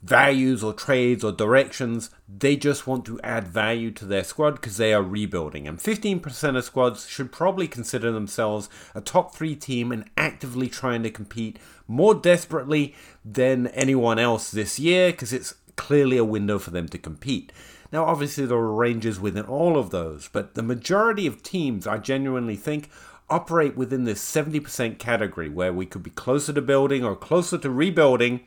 values 0.02 0.64
or 0.64 0.72
trades 0.72 1.22
or 1.22 1.32
directions. 1.32 2.10
They 2.28 2.56
just 2.56 2.86
want 2.86 3.04
to 3.06 3.20
add 3.22 3.48
value 3.48 3.90
to 3.92 4.04
their 4.04 4.24
squad 4.24 4.52
because 4.52 4.76
they 4.76 4.94
are 4.94 5.02
rebuilding. 5.02 5.68
And 5.68 5.78
15% 5.78 6.56
of 6.56 6.64
squads 6.64 7.08
should 7.08 7.32
probably 7.32 7.68
consider 7.68 8.10
themselves 8.10 8.68
a 8.94 9.00
top 9.00 9.34
three 9.34 9.54
team 9.54 9.92
and 9.92 10.08
actively 10.16 10.68
trying 10.68 11.02
to 11.02 11.10
compete 11.10 11.58
more 11.86 12.14
desperately 12.14 12.94
than 13.24 13.66
anyone 13.68 14.18
else 14.18 14.50
this 14.50 14.78
year 14.78 15.10
because 15.10 15.32
it's 15.32 15.54
clearly 15.76 16.16
a 16.16 16.24
window 16.24 16.58
for 16.58 16.70
them 16.70 16.88
to 16.88 16.98
compete. 16.98 17.52
Now, 17.92 18.04
obviously, 18.04 18.46
there 18.46 18.56
are 18.56 18.72
ranges 18.72 19.18
within 19.18 19.44
all 19.44 19.76
of 19.76 19.90
those, 19.90 20.28
but 20.28 20.54
the 20.54 20.62
majority 20.62 21.26
of 21.26 21.42
teams, 21.42 21.86
I 21.86 21.98
genuinely 21.98 22.54
think, 22.54 22.88
operate 23.28 23.76
within 23.76 24.04
this 24.04 24.22
70% 24.22 24.98
category 24.98 25.48
where 25.48 25.72
we 25.72 25.86
could 25.86 26.02
be 26.02 26.10
closer 26.10 26.52
to 26.52 26.62
building 26.62 27.04
or 27.04 27.16
closer 27.16 27.58
to 27.58 27.70
rebuilding 27.70 28.40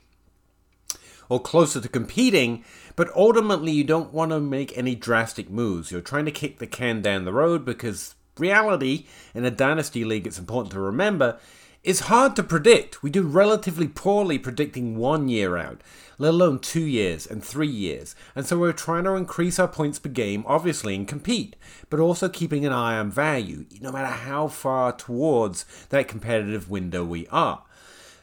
or 1.33 1.39
closer 1.39 1.81
to 1.81 1.89
competing, 1.89 2.63
but 2.95 3.09
ultimately 3.15 3.71
you 3.71 3.83
don't 3.83 4.13
want 4.13 4.29
to 4.29 4.39
make 4.39 4.77
any 4.77 4.93
drastic 4.93 5.49
moves. 5.49 5.91
You're 5.91 5.99
trying 5.99 6.25
to 6.25 6.31
kick 6.31 6.59
the 6.59 6.67
can 6.67 7.01
down 7.01 7.25
the 7.25 7.33
road 7.33 7.65
because 7.65 8.13
reality 8.37 9.07
in 9.33 9.43
a 9.43 9.49
dynasty 9.49 10.05
league, 10.05 10.27
it's 10.27 10.37
important 10.37 10.73
to 10.73 10.79
remember, 10.79 11.39
is 11.83 12.01
hard 12.01 12.35
to 12.35 12.43
predict. 12.43 13.01
We 13.01 13.09
do 13.09 13.23
relatively 13.23 13.87
poorly 13.87 14.37
predicting 14.37 14.95
one 14.95 15.27
year 15.27 15.57
out, 15.57 15.81
let 16.19 16.35
alone 16.35 16.59
two 16.59 16.85
years 16.85 17.25
and 17.25 17.43
three 17.43 17.67
years. 17.67 18.15
And 18.35 18.45
so 18.45 18.59
we're 18.59 18.71
trying 18.71 19.05
to 19.05 19.15
increase 19.15 19.57
our 19.57 19.67
points 19.67 19.97
per 19.97 20.09
game, 20.09 20.43
obviously, 20.45 20.93
and 20.93 21.07
compete, 21.07 21.55
but 21.89 21.99
also 21.99 22.29
keeping 22.29 22.63
an 22.63 22.73
eye 22.73 22.99
on 22.99 23.09
value, 23.09 23.65
no 23.81 23.91
matter 23.91 24.05
how 24.05 24.49
far 24.49 24.91
towards 24.91 25.65
that 25.89 26.07
competitive 26.07 26.69
window 26.69 27.03
we 27.03 27.25
are. 27.29 27.63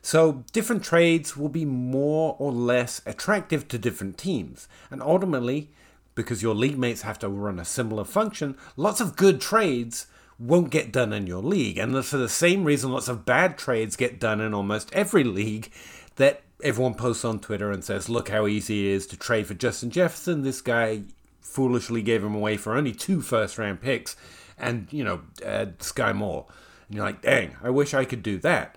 So, 0.03 0.45
different 0.53 0.83
trades 0.83 1.37
will 1.37 1.49
be 1.49 1.65
more 1.65 2.37
or 2.39 2.53
less 2.53 3.03
attractive 3.05 3.69
to 3.69 3.79
different 3.79 4.17
teams. 4.17 4.67
And 4.91 5.03
ultimately, 5.03 5.71
because 6.15 6.43
your 6.43 6.55
league 6.55 6.79
mates 6.79 7.03
have 7.03 7.19
to 7.21 7.29
run 7.29 7.59
a 7.59 7.65
similar 7.65 8.05
function, 8.05 8.57
lots 8.77 9.01
of 9.01 9.17
good 9.17 9.41
trades 9.41 10.07
won't 10.39 10.71
get 10.71 10.91
done 10.91 11.13
in 11.13 11.27
your 11.27 11.43
league. 11.43 11.77
And 11.77 12.05
for 12.05 12.17
the 12.17 12.29
same 12.29 12.65
reason, 12.65 12.91
lots 12.91 13.09
of 13.09 13.27
bad 13.27 13.59
trades 13.59 13.95
get 13.95 14.19
done 14.19 14.41
in 14.41 14.55
almost 14.55 14.93
every 14.95 15.23
league 15.23 15.71
that 16.17 16.43
everyone 16.63 16.95
posts 16.95 17.25
on 17.25 17.41
Twitter 17.41 17.71
and 17.71 17.85
says, 17.85 18.09
look 18.09 18.31
how 18.31 18.47
easy 18.47 18.87
it 18.87 18.95
is 18.95 19.07
to 19.09 19.17
trade 19.17 19.47
for 19.47 19.55
Justin 19.55 19.91
Jefferson. 19.91 20.43
This 20.43 20.63
guy 20.63 21.03
foolishly 21.41 22.01
gave 22.01 22.25
him 22.25 22.35
away 22.35 22.57
for 22.57 22.75
only 22.75 22.93
two 22.93 23.21
first 23.21 23.59
round 23.59 23.81
picks 23.81 24.17
and, 24.59 24.89
you 24.91 25.05
know, 25.05 25.21
uh, 25.45 25.67
Skyy 25.79 26.15
Moore. 26.15 26.47
And 26.89 26.97
you're 26.97 27.05
like, 27.05 27.23
dang, 27.23 27.57
I 27.63 27.71
wish 27.71 27.93
I 27.93 28.05
could 28.05 28.23
do 28.23 28.39
that. 28.39 28.77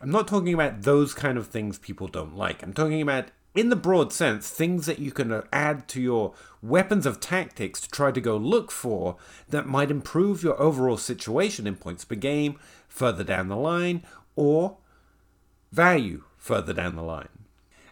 I'm 0.00 0.10
not 0.10 0.28
talking 0.28 0.52
about 0.52 0.82
those 0.82 1.14
kind 1.14 1.38
of 1.38 1.46
things 1.46 1.78
people 1.78 2.06
don't 2.06 2.36
like. 2.36 2.62
I'm 2.62 2.74
talking 2.74 3.00
about, 3.00 3.28
in 3.54 3.70
the 3.70 3.76
broad 3.76 4.12
sense, 4.12 4.50
things 4.50 4.84
that 4.86 4.98
you 4.98 5.10
can 5.10 5.42
add 5.52 5.88
to 5.88 6.00
your 6.02 6.34
weapons 6.60 7.06
of 7.06 7.18
tactics 7.18 7.80
to 7.80 7.88
try 7.88 8.10
to 8.12 8.20
go 8.20 8.36
look 8.36 8.70
for 8.70 9.16
that 9.48 9.66
might 9.66 9.90
improve 9.90 10.42
your 10.42 10.60
overall 10.60 10.98
situation 10.98 11.66
in 11.66 11.76
points 11.76 12.04
per 12.04 12.14
game 12.14 12.58
further 12.88 13.24
down 13.24 13.48
the 13.48 13.56
line 13.56 14.02
or 14.34 14.76
value 15.72 16.24
further 16.36 16.74
down 16.74 16.94
the 16.96 17.02
line. 17.02 17.45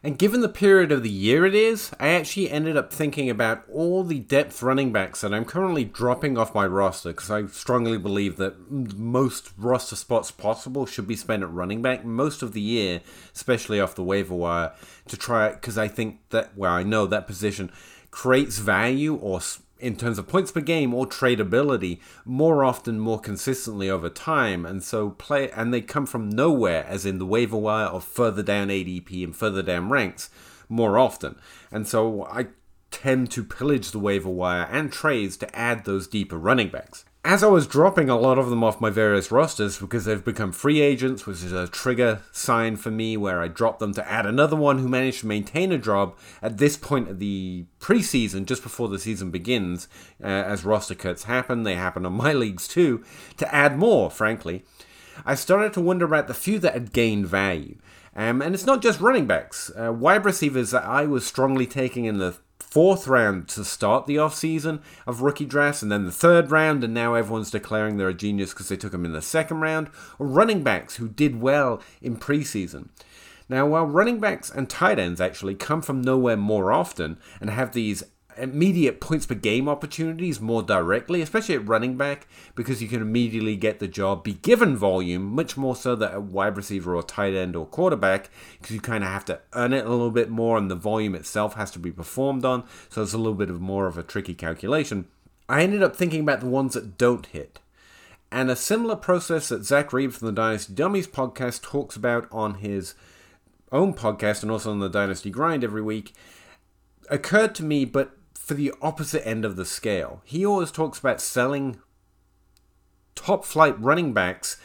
And 0.05 0.19
given 0.19 0.43
the 0.43 0.51
period 0.51 0.93
of 0.93 1.03
the 1.03 1.09
year 1.09 1.47
it 1.47 1.55
is, 1.55 1.91
I 1.99 2.09
actually 2.09 2.51
ended 2.51 2.77
up 2.77 2.93
thinking 2.93 3.31
about 3.31 3.65
all 3.73 4.05
the 4.05 4.19
depth 4.19 4.63
running 4.63 4.93
backs 4.93 5.23
that 5.23 5.33
I'm 5.33 5.47
currently 5.47 5.83
dropping 5.83 6.37
off 6.37 6.55
my 6.55 6.67
roster 6.67 7.09
because 7.09 7.31
I 7.31 7.47
strongly 7.47 7.97
believe 7.97 8.37
that 8.37 8.71
most 8.71 9.53
roster 9.57 9.97
spots 9.97 10.31
possible 10.31 10.85
should 10.85 11.09
be 11.09 11.17
spent 11.17 11.43
at 11.43 11.51
running 11.51 11.81
back 11.81 12.05
most 12.05 12.43
of 12.43 12.53
the 12.53 12.61
year, 12.61 13.01
especially 13.35 13.81
off 13.81 13.95
the 13.95 14.05
waiver 14.05 14.35
wire, 14.35 14.75
to 15.09 15.17
try 15.17 15.53
because 15.53 15.79
I 15.79 15.89
think 15.89 16.19
that, 16.29 16.55
well, 16.55 16.75
I 16.75 16.83
know 16.83 17.07
that 17.07 17.27
position 17.27 17.73
creates 18.11 18.59
value 18.59 19.15
or 19.15 19.41
in 19.85 19.97
terms 19.97 20.19
of 20.19 20.27
points 20.27 20.51
per 20.51 20.61
game 20.61 20.95
or 20.95 21.07
tradability 21.07 22.01
more 22.25 22.65
often 22.65 22.99
more 22.99 23.21
consistently 23.21 23.91
over 23.91 24.09
time. 24.09 24.65
And 24.65 24.83
so 24.83 25.11
play 25.11 25.51
and 25.51 25.75
they 25.75 25.83
come 25.83 26.07
from 26.07 26.31
nowhere 26.31 26.87
as 26.89 27.05
in 27.05 27.19
the 27.19 27.27
waiver 27.27 27.59
wire 27.59 27.89
or 27.89 28.01
further 28.01 28.43
down 28.43 28.69
ADP 28.69 29.23
and 29.23 29.37
further 29.37 29.63
down 29.63 29.91
ranks 29.91 30.31
more 30.71 30.99
often. 30.99 31.37
And 31.71 31.87
so 31.87 32.25
I 32.25 32.47
tend 32.91 33.31
to 33.33 33.45
pillage 33.45 33.91
the 33.91 33.99
waiver 33.99 34.31
wire 34.31 34.67
and 34.71 34.91
trades 34.91 35.37
to 35.37 35.55
add 35.55 35.85
those 35.85 36.07
deeper 36.07 36.39
running 36.39 36.71
backs 36.71 37.05
as 37.25 37.43
I 37.43 37.47
was 37.47 37.67
dropping 37.67 38.11
a 38.11 38.19
lot 38.19 38.39
of 38.39 38.51
them 38.51 38.63
off 38.63 38.83
my 38.83 38.91
various 38.91 39.31
rosters 39.31 39.79
because 39.79 40.05
they've 40.05 40.25
become 40.25 40.53
free 40.53 40.83
agents, 40.83 41.27
which 41.27 41.43
is 41.43 41.53
a 41.53 41.67
trigger 41.67 42.21
sign 42.33 42.77
for 42.77 42.91
me 42.91 43.17
where 43.17 43.41
I 43.41 43.49
drop 43.49 43.79
them 43.79 43.95
to 43.95 44.11
add 44.11 44.27
another 44.27 44.57
one 44.57 44.79
who 44.79 44.89
managed 44.89 45.21
to 45.21 45.27
maintain 45.27 45.73
a 45.73 45.79
job 45.79 46.15
at 46.43 46.59
this 46.59 46.77
point 46.77 47.09
of 47.09 47.21
the 47.21 47.65
preseason, 47.81 48.45
just 48.45 48.63
before 48.63 48.89
the 48.89 48.99
season 48.99 49.31
begins, 49.31 49.89
uh, 50.23 50.27
as 50.27 50.67
roster 50.67 50.95
cuts 50.95 51.25
happen. 51.25 51.63
They 51.63 51.77
happen 51.77 52.05
on 52.05 52.13
my 52.13 52.33
leagues 52.35 52.69
too, 52.69 53.03
to 53.39 53.55
add 53.55 53.79
more, 53.79 54.11
frankly. 54.11 54.63
I 55.25 55.35
started 55.35 55.73
to 55.75 55.81
wonder 55.81 56.05
about 56.05 56.29
the 56.29 56.35
few 56.35 56.59
that 56.59 56.75
had 56.75 56.93
gained 56.93 57.27
value. 57.27 57.77
Um, 58.15 58.43
and 58.43 58.55
it's 58.55 58.67
not 58.67 58.83
just 58.83 59.01
running 59.01 59.27
backs. 59.27 59.73
Uh, 59.77 59.93
wide 59.93 60.25
receivers 60.25 60.71
that 60.73 60.85
I 60.85 61.07
was 61.07 61.27
strongly 61.27 61.67
taking 61.67 62.05
in 62.05 62.19
the 62.19 62.37
fourth 62.75 63.07
round 63.07 63.47
to 63.47 63.65
start 63.65 64.05
the 64.07 64.17
offseason 64.17 64.81
of 65.07 65.23
rookie 65.23 65.45
drafts, 65.45 65.81
and 65.81 65.93
then 65.93 66.05
the 66.05 66.11
third 66.11 66.51
round, 66.51 66.83
and 66.83 66.93
now 66.93 67.15
everyone's 67.15 67.53
declaring 67.53 67.97
they're 67.97 68.09
a 68.09 68.15
genius 68.15 68.53
because 68.53 68.69
they 68.69 68.77
took 68.77 68.93
him 68.93 69.05
in 69.05 69.13
the 69.13 69.23
second 69.23 69.61
round, 69.61 69.89
or 70.19 70.27
running 70.27 70.65
backs 70.65 70.97
who 70.97 71.07
did 71.07 71.41
well 71.41 71.81
in 72.03 72.17
preseason. 72.17 72.89
Now, 73.49 73.65
while 73.65 73.87
running 73.87 74.19
backs 74.19 74.51
and 74.51 74.69
tight 74.69 74.99
ends 74.99 75.21
actually 75.21 75.55
come 75.55 75.83
from 75.83 76.03
nowhere 76.03 76.37
more 76.37 76.73
often 76.73 77.17
and 77.41 77.49
have 77.49 77.75
these 77.75 78.03
immediate 78.39 79.01
points 79.01 79.27
per 79.27 79.35
game 79.35 79.69
opportunities 79.69 80.41
more 80.41 80.63
directly, 80.63 81.21
especially 81.23 81.55
at 81.55 81.69
running 81.69 81.97
back, 81.97 82.27
because 82.55 82.83
you 82.83 82.89
can 82.89 83.03
immediately 83.03 83.57
get 83.57 83.79
the 83.79 83.89
job, 83.89 84.25
be 84.25 84.35
given 84.35 84.77
volume, 84.77 85.25
much 85.25 85.57
more 85.57 85.77
so 85.77 85.95
that 85.97 86.15
a 86.15 86.21
wide 86.21 86.57
receiver 86.57 86.95
or 86.95 87.03
tight 87.03 87.35
end 87.35 87.57
or 87.57 87.67
quarterback, 87.67 88.31
because 88.61 88.75
you 88.75 88.81
kind 88.81 89.05
of 89.05 89.11
have 89.11 89.25
to 89.25 89.41
earn 89.53 89.73
it 89.73 89.85
a 89.85 89.89
little 89.89 90.11
bit 90.11 90.31
more 90.31 90.59
and 90.59 90.71
the 90.71 90.75
volume 90.75 91.15
itself 91.15 91.55
has 91.55 91.71
to 91.71 91.79
be 91.79 91.91
performed 91.91 92.45
on, 92.45 92.65
so 92.89 93.03
it's 93.03 93.13
a 93.13 93.19
little 93.19 93.35
bit 93.35 93.51
of 93.51 93.61
more 93.61 93.87
of 93.87 93.99
a 93.99 94.03
tricky 94.03 94.35
calculation. 94.35 95.07
I 95.49 95.63
ended 95.63 95.83
up 95.83 95.95
thinking 95.95 96.21
about 96.21 96.41
the 96.41 96.47
ones 96.47 96.75
that 96.75 96.97
don't 96.99 97.27
hit. 97.27 97.61
And 98.33 98.51
a 98.51 98.57
similar 98.57 98.97
process 98.97 99.49
that 99.51 99.65
Zac 99.65 99.93
Reed 99.93 100.15
from 100.15 100.27
the 100.27 100.33
Dynasty 100.33 100.73
Dummies 100.75 101.07
podcast 101.07 101.63
talks 101.63 101.95
about 101.95 102.27
on 102.33 102.55
his 102.55 102.95
own 103.71 103.95
podcast 103.95 104.43
and 104.43 104.51
also 104.51 104.71
on 104.71 104.81
the 104.81 104.89
Dynasty 104.89 105.31
Grind 105.31 105.63
every 105.63 105.83
week 105.83 106.13
occurred 107.11 107.55
to 107.57 107.63
me, 107.63 107.85
but 107.85 108.17
for 108.45 108.53
the 108.53 108.75
opposite 108.83 109.27
end 109.27 109.43
of 109.47 109.57
the 109.57 109.65
scale. 109.65 110.21
He 110.23 110.45
always 110.45 110.71
talks 110.71 110.99
about 110.99 111.23
selling 111.23 111.81
top 113.15 113.43
flight 113.43 113.81
running 113.81 114.13
backs 114.13 114.59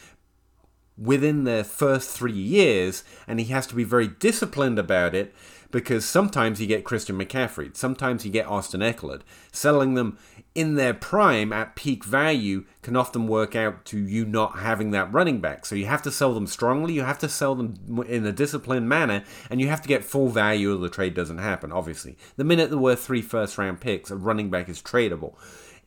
within 0.98 1.44
their 1.44 1.64
first 1.64 2.10
three 2.10 2.30
years, 2.30 3.04
and 3.26 3.40
he 3.40 3.46
has 3.46 3.66
to 3.68 3.74
be 3.74 3.84
very 3.84 4.06
disciplined 4.06 4.78
about 4.78 5.14
it 5.14 5.34
because 5.70 6.04
sometimes 6.04 6.60
you 6.60 6.66
get 6.66 6.84
Christian 6.84 7.18
McCaffrey, 7.18 7.76
sometimes 7.76 8.24
you 8.24 8.32
get 8.32 8.46
Austin 8.46 8.80
Ekeler. 8.80 9.22
Selling 9.52 9.94
them 9.94 10.18
in 10.54 10.74
their 10.74 10.94
prime 10.94 11.52
at 11.52 11.76
peak 11.76 12.04
value 12.04 12.64
can 12.82 12.96
often 12.96 13.28
work 13.28 13.54
out 13.54 13.84
to 13.84 13.98
you 13.98 14.24
not 14.24 14.58
having 14.58 14.90
that 14.90 15.12
running 15.12 15.40
back. 15.40 15.64
So 15.64 15.74
you 15.74 15.86
have 15.86 16.02
to 16.02 16.10
sell 16.10 16.34
them 16.34 16.46
strongly, 16.46 16.94
you 16.94 17.02
have 17.02 17.18
to 17.20 17.28
sell 17.28 17.54
them 17.54 18.04
in 18.08 18.26
a 18.26 18.32
disciplined 18.32 18.88
manner, 18.88 19.24
and 19.48 19.60
you 19.60 19.68
have 19.68 19.82
to 19.82 19.88
get 19.88 20.04
full 20.04 20.28
value 20.28 20.74
or 20.74 20.76
the 20.76 20.88
trade 20.88 21.14
doesn't 21.14 21.38
happen, 21.38 21.72
obviously. 21.72 22.16
The 22.36 22.44
minute 22.44 22.70
there 22.70 22.78
were 22.78 22.96
three 22.96 23.22
first 23.22 23.58
round 23.58 23.80
picks, 23.80 24.10
a 24.10 24.16
running 24.16 24.50
back 24.50 24.68
is 24.68 24.82
tradable 24.82 25.34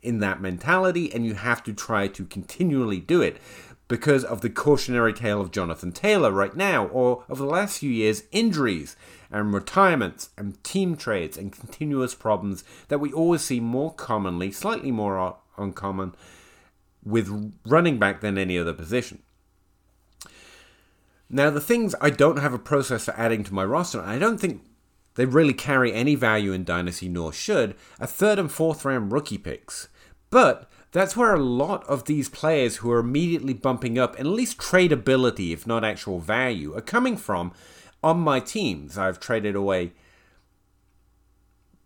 in 0.02 0.20
that 0.20 0.42
mentality, 0.42 1.14
and 1.14 1.26
you 1.26 1.34
have 1.34 1.64
to 1.64 1.74
try 1.74 2.08
to 2.10 2.26
continually 2.26 3.00
do 3.00 3.22
it 3.22 3.38
because 3.94 4.24
of 4.24 4.42
the 4.42 4.50
cautionary 4.50 5.14
tale 5.14 5.40
of 5.40 5.52
Jonathan 5.52 5.92
Taylor 5.92 6.32
right 6.32 6.56
now, 6.56 6.88
or 6.88 7.24
over 7.30 7.44
the 7.44 7.48
last 7.48 7.78
few 7.78 7.92
years, 7.92 8.24
injuries 8.32 8.96
and 9.30 9.54
retirements 9.54 10.32
and 10.36 10.64
team 10.64 10.98
trades 10.98 11.38
and 11.38 11.52
continuous 11.52 12.16
problems 12.16 12.64
that 12.88 12.98
we 12.98 13.14
always 13.14 13.44
see 13.44 13.60
more 13.60 13.94
commonly, 13.94 14.52
slightly 14.52 14.90
more 14.90 15.38
uncommon, 15.60 16.16
with 17.06 17.54
running 17.68 18.00
back 18.00 18.22
than 18.22 18.36
any 18.36 18.58
other 18.58 18.74
position. 18.74 19.22
Now, 21.30 21.52
the 21.52 21.62
things 21.62 21.94
I 22.02 22.10
don't 22.10 22.40
have 22.40 22.52
a 22.52 22.58
process 22.58 23.06
for 23.06 23.14
adding 23.16 23.44
to 23.44 23.54
my 23.54 23.64
roster, 23.64 24.02
I 24.02 24.18
don't 24.18 24.40
think 24.40 24.64
they 25.14 25.28
really 25.28 25.54
carry 25.54 25.94
any 25.94 26.16
value 26.16 26.52
in 26.52 26.64
Dynasty, 26.64 27.10
nor 27.10 27.32
should, 27.32 27.76
are 28.00 28.08
third 28.08 28.40
and 28.40 28.52
fourth 28.52 28.86
round 28.86 29.12
rookie 29.12 29.38
picks. 29.38 29.88
But 30.32 30.68
that's 30.94 31.18
where 31.18 31.34
a 31.34 31.40
lot 31.40 31.84
of 31.86 32.06
these 32.06 32.30
players 32.30 32.78
who 32.78 32.92
are 32.92 33.00
immediately 33.00 33.54
bumping 33.54 34.00
up, 34.00 34.18
and 34.18 34.28
at 34.28 34.34
least 34.34 34.60
tradability, 34.60 35.52
if 35.52 35.68
not 35.68 35.84
actual 35.84 36.20
value, 36.20 36.76
are 36.78 36.82
coming 36.82 37.18
from 37.18 37.52
on 38.04 38.20
my 38.20 38.40
teams. 38.40 38.98
I've 38.98 39.20
traded 39.20 39.56
away 39.56 39.94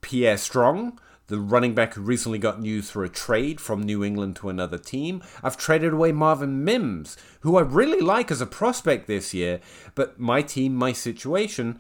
Pierre 0.02 0.38
Strong, 0.38 1.00
the 1.28 1.40
running 1.40 1.74
back 1.74 1.94
who 1.94 2.02
recently 2.02 2.38
got 2.38 2.62
news 2.62 2.90
for 2.90 3.04
a 3.04 3.10
trade 3.10 3.60
from 3.60 3.82
New 3.82 4.04
England 4.04 4.36
to 4.38 4.50
another 4.50 4.78
team. 4.78 5.22
I've 5.42 5.58
traded 5.58 5.94
away 5.94 6.12
Marvin 6.12 6.64
Mims, 6.64 7.18
who 7.42 7.58
I 7.58 7.62
really 7.62 8.02
like 8.02 8.30
as 8.30 8.42
a 8.42 8.46
prospect 8.46 9.08
this 9.08 9.34
year, 9.34 9.60
but 9.96 10.20
my 10.20 10.42
team, 10.42 10.76
my 10.76 10.92
situation, 10.92 11.80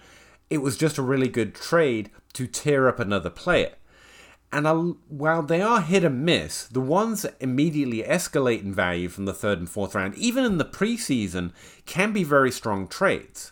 it 0.49 0.59
was 0.59 0.77
just 0.77 0.97
a 0.97 1.01
really 1.01 1.27
good 1.29 1.53
trade 1.53 2.09
to 2.33 2.47
tear 2.47 2.87
up 2.87 2.99
another 2.99 3.29
player. 3.29 3.73
And 4.51 4.67
I'll, 4.67 4.97
while 5.09 5.43
they 5.43 5.61
are 5.61 5.81
hit 5.81 6.03
and 6.03 6.23
miss, 6.23 6.63
the 6.63 6.79
ones 6.79 7.23
that 7.23 7.35
immediately 7.39 8.01
escalate 8.03 8.61
in 8.61 8.73
value 8.73 9.09
from 9.09 9.25
the 9.25 9.33
third 9.33 9.59
and 9.59 9.69
fourth 9.69 9.93
round, 9.93 10.15
even 10.15 10.45
in 10.45 10.57
the 10.57 10.65
preseason, 10.65 11.51
can 11.85 12.13
be 12.13 12.23
very 12.23 12.51
strong 12.51 12.87
trades. 12.87 13.51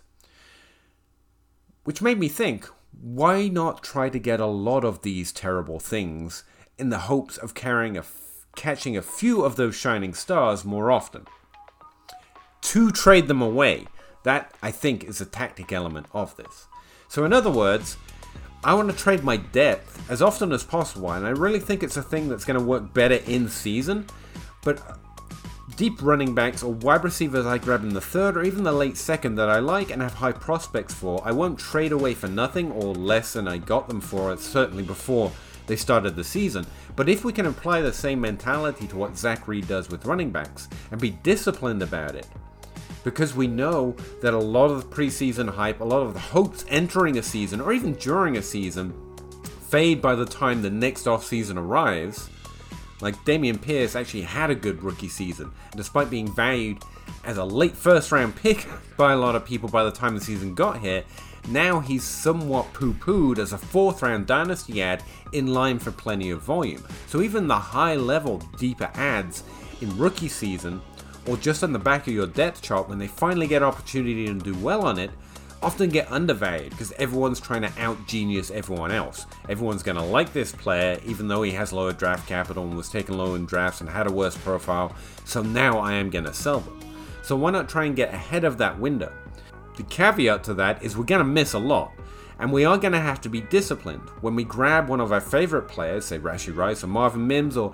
Which 1.84 2.02
made 2.02 2.18
me 2.18 2.30
think 2.30 2.68
why 3.02 3.48
not 3.50 3.84
try 3.84 4.10
to 4.10 4.20
get 4.20 4.40
a 4.40 4.46
lot 4.46 4.84
of 4.86 5.02
these 5.02 5.32
terrible 5.32 5.80
things 5.80 6.44
in 6.78 6.90
the 6.90 7.00
hopes 7.00 7.38
of 7.38 7.54
carrying 7.54 7.98
a 7.98 8.02
f- 8.02 8.46
catching 8.56 8.96
a 8.96 9.02
few 9.02 9.44
of 9.44 9.58
those 9.58 9.76
shining 9.76 10.14
stars 10.14 10.64
more 10.64 10.92
often? 10.92 11.26
To 12.62 12.90
trade 12.92 13.28
them 13.28 13.42
away. 13.42 13.88
That, 14.24 14.56
I 14.64 14.72
think, 14.72 15.04
is 15.04 15.22
a 15.22 15.26
tactic 15.26 15.72
element 15.72 16.08
of 16.14 16.36
this. 16.38 16.68
So, 17.08 17.26
in 17.26 17.34
other 17.34 17.52
words, 17.52 17.98
I 18.64 18.74
want 18.74 18.90
to 18.90 18.98
trade 18.98 19.24
my 19.24 19.38
depth 19.38 20.10
as 20.10 20.22
often 20.22 20.52
as 20.52 20.64
possible, 20.64 21.12
and 21.12 21.26
I 21.26 21.30
really 21.30 21.60
think 21.60 21.84
it's 21.84 21.98
a 21.98 22.02
thing 22.02 22.30
that's 22.30 22.46
going 22.46 22.60
to 22.60 22.66
work 22.66 22.94
better 22.94 23.16
in 23.16 23.50
season. 23.50 24.08
But 24.64 25.00
deep 25.76 26.02
running 26.02 26.34
backs 26.34 26.64
or 26.64 26.74
wide 26.74 27.04
receivers 27.04 27.46
I 27.46 27.58
grab 27.58 27.84
in 27.84 27.94
the 27.94 28.02
third 28.02 28.38
or 28.38 28.44
even 28.44 28.64
the 28.64 28.72
late 28.72 28.98
second 28.98 29.36
that 29.36 29.50
I 29.50 29.60
like 29.60 29.92
and 29.92 30.02
have 30.02 30.16
high 30.16 30.32
prospects 30.32 30.94
for, 30.94 31.22
I 31.26 31.32
won't 31.32 31.60
trade 31.60 31.92
away 31.92 32.14
for 32.14 32.28
nothing 32.28 32.72
or 32.72 32.94
less 32.94 33.34
than 33.34 33.48
I 33.48 33.58
got 33.58 33.88
them 33.88 34.02
for, 34.02 34.32
uh, 34.32 34.38
certainly 34.38 34.84
before 34.84 35.32
they 35.68 35.76
started 35.76 36.16
the 36.16 36.24
season. 36.24 36.66
But 36.96 37.10
if 37.10 37.26
we 37.26 37.34
can 37.34 37.48
apply 37.48 37.82
the 37.82 37.94
same 37.94 38.22
mentality 38.22 38.88
to 38.88 38.96
what 38.96 39.18
Zac 39.18 39.48
Reed 39.48 39.68
does 39.68 39.90
with 39.90 40.06
running 40.06 40.32
backs 40.32 40.70
and 40.92 41.02
be 41.02 41.10
disciplined 41.10 41.82
about 41.82 42.16
it, 42.16 42.28
because 43.06 43.36
we 43.36 43.48
know 43.48 43.96
that 44.22 44.34
a 44.34 44.38
lot 44.38 44.72
of 44.72 44.82
the 44.82 44.96
preseason 44.96 45.48
hype, 45.48 45.80
a 45.80 45.86
lot 45.86 46.02
of 46.02 46.14
the 46.14 46.20
hopes 46.20 46.66
entering 46.68 47.18
a 47.18 47.24
season 47.24 47.62
or 47.62 47.72
even 47.72 47.94
during 47.94 48.36
a 48.36 48.42
season 48.42 48.94
fade 49.70 50.02
by 50.02 50.16
the 50.16 50.26
time 50.26 50.62
the 50.62 50.70
next 50.70 51.06
offseason 51.06 51.58
arrives. 51.58 52.30
Like 53.02 53.16
Dameon 53.24 53.62
Pierce 53.62 53.96
actually 53.96 54.24
had 54.24 54.50
a 54.50 54.56
good 54.56 54.82
rookie 54.82 55.10
season, 55.10 55.52
despite 55.76 56.10
being 56.10 56.34
valued 56.34 56.82
as 57.24 57.38
a 57.38 57.46
late 57.46 57.76
first 57.76 58.12
round 58.12 58.36
pick 58.36 58.68
by 58.98 59.14
a 59.14 59.18
lot 59.18 59.36
of 59.36 59.46
people 59.46 59.70
by 59.70 59.84
the 59.84 59.92
time 59.92 60.16
the 60.16 60.22
season 60.22 60.56
got 60.56 60.80
here, 60.80 61.04
now 61.48 61.80
he's 61.80 62.04
somewhat 62.04 62.74
poo 62.74 62.94
pooed 62.94 63.38
as 63.38 63.54
a 63.54 63.58
fourth 63.58 64.02
round 64.02 64.26
dynasty 64.26 64.82
ad 64.82 65.04
in 65.32 65.48
line 65.48 65.78
for 65.78 65.92
plenty 65.92 66.32
of 66.32 66.42
volume. 66.42 66.84
So 67.08 67.22
even 67.22 67.48
the 67.48 67.60
high 67.60 67.96
level, 67.96 68.38
deeper 68.58 68.90
ads 68.96 69.44
in 69.82 69.96
rookie 69.96 70.30
season 70.30 70.82
or 71.28 71.38
just 71.38 71.64
on 71.64 71.74
the 71.74 71.80
back 71.80 72.08
of 72.08 72.14
your 72.14 72.28
depth 72.28 72.62
chart 72.62 72.88
when 72.88 73.00
they 73.00 73.08
finally 73.08 73.48
get 73.48 73.62
an 73.62 73.68
opportunity 73.68 74.28
and 74.28 74.44
do 74.44 74.54
well 74.56 74.86
on 74.86 75.00
it, 75.00 75.12
often 75.62 75.90
get 75.90 76.12
undervalued 76.12 76.70
because 76.70 76.92
everyone's 76.94 77.40
trying 77.40 77.64
to 77.64 77.72
out 77.80 78.06
genius 78.08 78.52
everyone 78.52 78.92
else. 78.92 79.26
Everyone's 79.50 79.84
going 79.84 79.98
to 79.98 80.04
like 80.04 80.32
this 80.32 80.52
player 80.52 81.00
even 81.06 81.28
though 81.28 81.42
he 81.42 81.52
has 81.52 81.74
lower 81.74 81.94
draft 81.94 82.28
capital 82.28 82.64
and 82.64 82.78
was 82.78 82.90
taken 82.90 83.18
low 83.18 83.36
in 83.36 83.46
drafts 83.46 83.82
and 83.82 83.90
had 83.90 84.08
a 84.08 84.12
worse 84.12 84.38
profile, 84.38 84.96
so 85.26 85.42
now 85.42 85.80
I 85.80 85.94
am 85.94 86.10
going 86.10 86.26
to 86.26 86.34
sell 86.34 86.60
them. 86.60 86.80
So 87.24 87.36
why 87.36 87.52
not 87.52 87.68
try 87.68 87.86
and 87.86 87.96
get 87.96 88.14
ahead 88.14 88.44
of 88.44 88.60
that 88.60 88.80
window? 88.80 89.12
The 89.78 89.84
caveat 89.84 90.44
to 90.46 90.54
that 90.54 90.84
is 90.84 90.96
we're 90.96 91.06
going 91.06 91.20
to 91.20 91.26
miss 91.26 91.54
a 91.54 91.60
lot. 91.60 91.92
And 92.38 92.52
we 92.52 92.66
are 92.66 92.78
going 92.78 92.94
to 92.94 93.00
have 93.00 93.22
to 93.22 93.30
be 93.30 93.42
disciplined. 93.42 94.10
When 94.22 94.36
we 94.36 94.44
grab 94.44 94.90
one 94.90 95.00
of 95.00 95.12
our 95.12 95.22
favorite 95.22 95.70
players, 95.70 96.06
say 96.06 96.20
Rashee 96.20 96.56
Rice 96.56 96.84
or 96.84 96.88
Marvin 96.88 97.26
Mims 97.26 97.56
or 97.56 97.74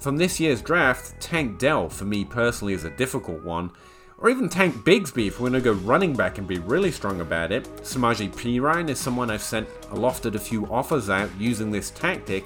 from 0.00 0.16
this 0.16 0.40
year's 0.40 0.62
draft, 0.62 1.20
Tank 1.20 1.58
Dell 1.58 1.88
for 1.88 2.04
me 2.06 2.24
personally 2.24 2.72
is 2.72 2.84
a 2.84 2.90
difficult 2.90 3.42
one. 3.42 3.70
Or 4.18 4.30
even 4.30 4.48
Tank 4.48 4.76
Bigsby 4.76 5.28
if 5.28 5.40
we're 5.40 5.50
going 5.50 5.62
to 5.62 5.74
go 5.74 5.78
running 5.80 6.14
back 6.14 6.38
and 6.38 6.46
be 6.46 6.58
really 6.58 6.90
strong 6.90 7.20
about 7.20 7.52
it. 7.52 7.64
Samaje 7.82 8.30
Perine 8.30 8.88
is 8.88 8.98
someone 8.98 9.30
I've 9.30 9.42
sent 9.42 9.68
lofted 9.90 10.34
a 10.34 10.38
few 10.38 10.66
offers 10.66 11.08
out 11.08 11.30
using 11.38 11.70
this 11.70 11.90
tactic. 11.90 12.44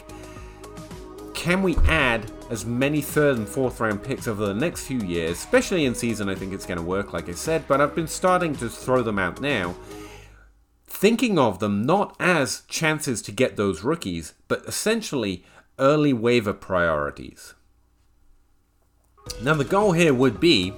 Can 1.33 1.63
we 1.63 1.77
add 1.89 2.31
as 2.51 2.65
many 2.65 3.01
third 3.01 3.39
and 3.39 3.49
fourth 3.49 3.81
round 3.81 4.03
picks 4.03 4.29
over 4.29 4.47
the 4.47 4.55
next 4.55 4.87
few 4.87 5.01
years, 5.01 5.39
especially 5.39 5.85
in 5.85 5.95
season? 5.95 6.29
I 6.29 6.35
think 6.35 6.53
it's 6.53 6.67
going 6.67 6.79
to 6.79 6.85
work, 6.85 7.13
like 7.13 7.29
I 7.29 7.33
said, 7.33 7.67
but 7.67 7.81
I've 7.81 7.95
been 7.95 8.07
starting 8.07 8.55
to 8.57 8.69
throw 8.69 9.03
them 9.03 9.19
out 9.19 9.41
now 9.41 9.75
thinking 10.95 11.39
of 11.39 11.59
them 11.59 11.83
not 11.83 12.17
as 12.21 12.63
chances 12.69 13.21
to 13.21 13.33
get 13.33 13.57
those 13.57 13.83
rookies, 13.83 14.33
but 14.47 14.65
essentially 14.65 15.45
early 15.79 16.13
waiver 16.13 16.53
priorities. 16.53 17.55
Now, 19.43 19.55
the 19.55 19.65
goal 19.65 19.93
here 19.93 20.15
would 20.15 20.39
be 20.39 20.73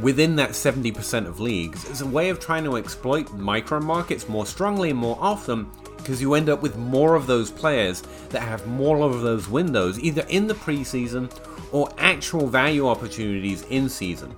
within 0.00 0.36
that 0.36 0.50
70% 0.50 1.26
of 1.26 1.40
leagues 1.40 1.84
is 1.84 2.00
a 2.00 2.06
way 2.06 2.30
of 2.30 2.40
trying 2.40 2.64
to 2.64 2.76
exploit 2.76 3.32
micro 3.34 3.80
markets 3.80 4.28
more 4.28 4.46
strongly 4.46 4.90
and 4.90 4.98
more 4.98 5.18
often 5.20 5.70
because 5.98 6.20
you 6.20 6.34
end 6.34 6.48
up 6.48 6.62
with 6.62 6.76
more 6.76 7.14
of 7.14 7.26
those 7.26 7.50
players 7.50 8.02
that 8.30 8.40
have 8.40 8.66
more 8.66 9.00
of 9.02 9.22
those 9.22 9.48
windows 9.48 10.00
either 10.00 10.24
in 10.28 10.46
the 10.46 10.54
preseason 10.54 11.30
or 11.70 11.88
actual 11.98 12.48
value 12.48 12.88
opportunities 12.88 13.62
in 13.70 13.88
season. 13.88 14.34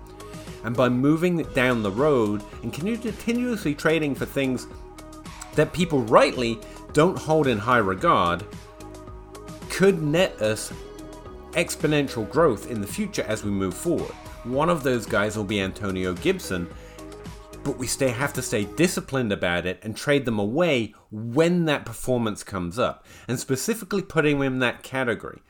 And 0.64 0.76
by 0.76 0.88
moving 0.88 1.42
down 1.54 1.82
the 1.82 1.90
road 1.90 2.42
and 2.62 2.72
continuously 2.72 3.74
trading 3.74 4.14
for 4.14 4.26
things 4.26 4.66
that 5.54 5.72
people 5.72 6.00
rightly 6.02 6.58
don't 6.92 7.18
hold 7.18 7.46
in 7.46 7.58
high 7.58 7.78
regard, 7.78 8.44
could 9.74 10.00
net 10.00 10.40
us 10.40 10.72
exponential 11.54 12.30
growth 12.30 12.70
in 12.70 12.80
the 12.80 12.86
future 12.86 13.24
as 13.26 13.42
we 13.42 13.50
move 13.50 13.74
forward. 13.74 14.12
One 14.44 14.70
of 14.70 14.84
those 14.84 15.04
guys 15.04 15.36
will 15.36 15.42
be 15.42 15.60
Antonio 15.60 16.14
Gibson, 16.14 16.72
but 17.64 17.76
we 17.76 17.88
stay 17.88 18.10
have 18.10 18.32
to 18.34 18.42
stay 18.42 18.66
disciplined 18.66 19.32
about 19.32 19.66
it 19.66 19.80
and 19.82 19.96
trade 19.96 20.26
them 20.26 20.38
away 20.38 20.94
when 21.10 21.64
that 21.64 21.84
performance 21.84 22.44
comes 22.44 22.78
up, 22.78 23.04
and 23.26 23.40
specifically 23.40 24.00
putting 24.00 24.36
him 24.36 24.42
in 24.42 24.58
that 24.60 24.84
category. 24.84 25.42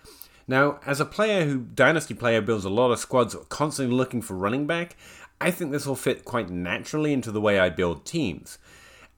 Now, 0.49 0.81
as 0.87 1.01
a 1.01 1.05
player 1.05 1.45
who 1.45 1.59
dynasty 1.59 2.15
player 2.15 2.41
builds 2.41 2.65
a 2.65 2.71
lot 2.71 2.93
of 2.93 3.01
squads 3.01 3.37
constantly 3.51 3.95
looking 3.95 4.23
for 4.23 4.39
running 4.39 4.67
back, 4.67 4.97
I 5.39 5.51
think 5.51 5.71
this 5.71 5.87
will 5.87 5.97
fit 5.97 6.25
quite 6.25 6.49
naturally 6.49 7.13
into 7.13 7.31
the 7.31 7.43
way 7.43 7.59
I 7.59 7.69
build 7.69 8.07
teams. 8.07 8.59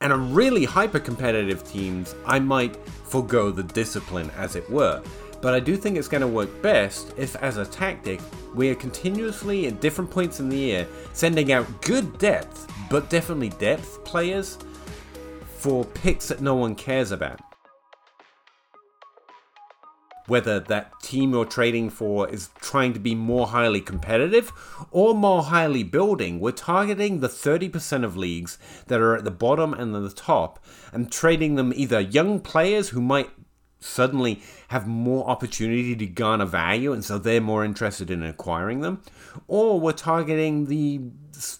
And 0.01 0.13
on 0.13 0.33
really 0.33 0.63
hyper 0.63 0.99
competitive 0.99 1.67
teams, 1.67 2.15
I 2.25 2.39
might 2.39 2.75
forego 3.05 3.51
the 3.51 3.63
discipline, 3.63 4.29
as 4.37 4.55
it 4.55 4.69
were. 4.69 5.01
But 5.41 5.53
I 5.53 5.59
do 5.59 5.77
think 5.77 5.97
it's 5.97 6.07
going 6.07 6.21
to 6.21 6.27
work 6.27 6.61
best 6.61 7.13
if, 7.17 7.35
as 7.37 7.57
a 7.57 7.65
tactic, 7.65 8.19
we 8.53 8.69
are 8.69 8.75
continuously 8.75 9.67
at 9.67 9.81
different 9.81 10.09
points 10.09 10.39
in 10.39 10.49
the 10.49 10.57
year 10.57 10.87
sending 11.13 11.51
out 11.51 11.81
good 11.81 12.17
depth, 12.17 12.71
but 12.89 13.09
definitely 13.09 13.49
depth 13.49 14.03
players 14.03 14.57
for 15.57 15.85
picks 15.85 16.27
that 16.27 16.41
no 16.41 16.55
one 16.55 16.75
cares 16.75 17.11
about. 17.11 17.46
Whether 20.27 20.59
that 20.59 20.91
team 21.01 21.31
you're 21.31 21.45
trading 21.45 21.89
for 21.89 22.29
is 22.29 22.49
trying 22.61 22.93
to 22.93 22.99
be 22.99 23.15
more 23.15 23.47
highly 23.47 23.81
competitive 23.81 24.51
or 24.91 25.15
more 25.15 25.43
highly 25.43 25.83
building. 25.83 26.39
We're 26.39 26.51
targeting 26.51 27.21
the 27.21 27.29
30% 27.29 28.03
of 28.03 28.15
leagues 28.15 28.57
that 28.87 28.99
are 28.99 29.15
at 29.15 29.23
the 29.23 29.31
bottom 29.31 29.73
and 29.73 29.95
the 29.95 30.09
top 30.09 30.63
and 30.91 31.11
trading 31.11 31.55
them 31.55 31.73
either 31.75 31.99
young 31.99 32.39
players 32.39 32.89
who 32.89 33.01
might 33.01 33.36
suddenly 33.79 34.41
have 34.69 34.87
more 34.87 35.27
opportunity 35.29 35.95
to 35.95 36.05
garner 36.05 36.45
value 36.45 36.91
and 36.91 37.05
so 37.05 37.17
they're 37.17 37.41
more 37.41 37.63
interested 37.63 38.09
in 38.09 38.23
acquiring 38.23 38.81
them 38.81 39.01
or 39.47 39.79
we're 39.79 39.91
targeting 39.91 40.65
the 40.65 40.99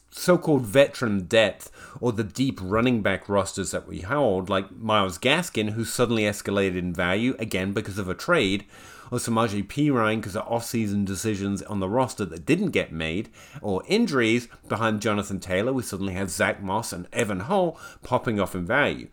so-called 0.10 0.64
veteran 0.64 1.26
depth 1.26 1.72
or 2.02 2.12
the 2.12 2.24
deep 2.24 2.60
running 2.62 3.02
back 3.02 3.30
rosters 3.30 3.72
that 3.72 3.88
we 3.88 4.02
hold 4.02 4.50
like 4.50 4.72
Myles 4.76 5.20
Gaskin 5.20 5.72
who 5.72 5.86
suddenly 5.86 6.24
escalated 6.24 6.78
in 6.78 6.94
value 6.94 7.36
again 7.38 7.72
because 7.72 7.98
of 7.98 8.10
a 8.10 8.16
trade 8.16 8.66
or 9.12 9.20
Samaje 9.20 9.66
Perine 9.66 10.18
because 10.18 10.36
of 10.36 10.48
off-season 10.48 11.06
decisions 11.06 11.62
on 11.62 11.80
the 11.80 11.90
roster 11.90 12.26
that 12.26 12.46
didn't 12.46 12.72
get 12.72 12.92
made, 12.92 13.30
or 13.62 13.84
injuries 13.88 14.48
behind 14.68 15.02
Jonathan 15.02 15.40
Taylor. 15.40 15.72
We 15.72 15.84
suddenly 15.84 16.14
have 16.14 16.30
Zach 16.30 16.62
Moss 16.62 16.92
and 16.92 17.08
Evan 17.14 17.42
Hull 17.42 17.80
popping 18.04 18.40
off 18.40 18.56
in 18.56 18.66
value 18.66 19.08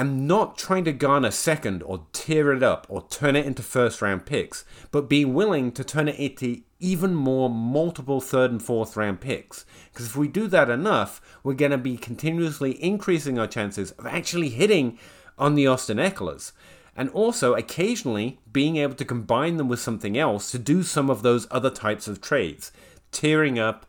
am 0.00 0.26
not 0.26 0.56
trying 0.56 0.84
to 0.84 0.92
garner 0.92 1.30
second 1.30 1.82
or 1.82 2.06
tear 2.12 2.52
it 2.52 2.62
up 2.62 2.86
or 2.88 3.06
turn 3.08 3.36
it 3.36 3.46
into 3.46 3.62
first 3.62 4.00
round 4.00 4.26
picks, 4.26 4.64
but 4.90 5.08
being 5.08 5.34
willing 5.34 5.72
to 5.72 5.84
turn 5.84 6.08
it 6.08 6.18
into 6.18 6.62
even 6.80 7.14
more 7.14 7.50
multiple 7.50 8.20
third 8.20 8.50
and 8.50 8.62
fourth 8.62 8.96
round 8.96 9.20
picks. 9.20 9.64
Because 9.92 10.06
if 10.06 10.16
we 10.16 10.28
do 10.28 10.46
that 10.48 10.70
enough, 10.70 11.20
we're 11.42 11.54
going 11.54 11.72
to 11.72 11.78
be 11.78 11.96
continuously 11.96 12.82
increasing 12.82 13.38
our 13.38 13.46
chances 13.46 13.90
of 13.92 14.06
actually 14.06 14.50
hitting 14.50 14.98
on 15.36 15.54
the 15.54 15.66
Austin 15.66 15.98
Ekelers. 15.98 16.52
And 16.96 17.10
also 17.10 17.54
occasionally 17.54 18.40
being 18.52 18.76
able 18.76 18.94
to 18.96 19.04
combine 19.04 19.56
them 19.56 19.68
with 19.68 19.78
something 19.78 20.18
else 20.18 20.50
to 20.50 20.58
do 20.58 20.82
some 20.82 21.08
of 21.08 21.22
those 21.22 21.46
other 21.50 21.70
types 21.70 22.08
of 22.08 22.20
trades. 22.20 22.72
Tearing 23.12 23.58
up, 23.58 23.86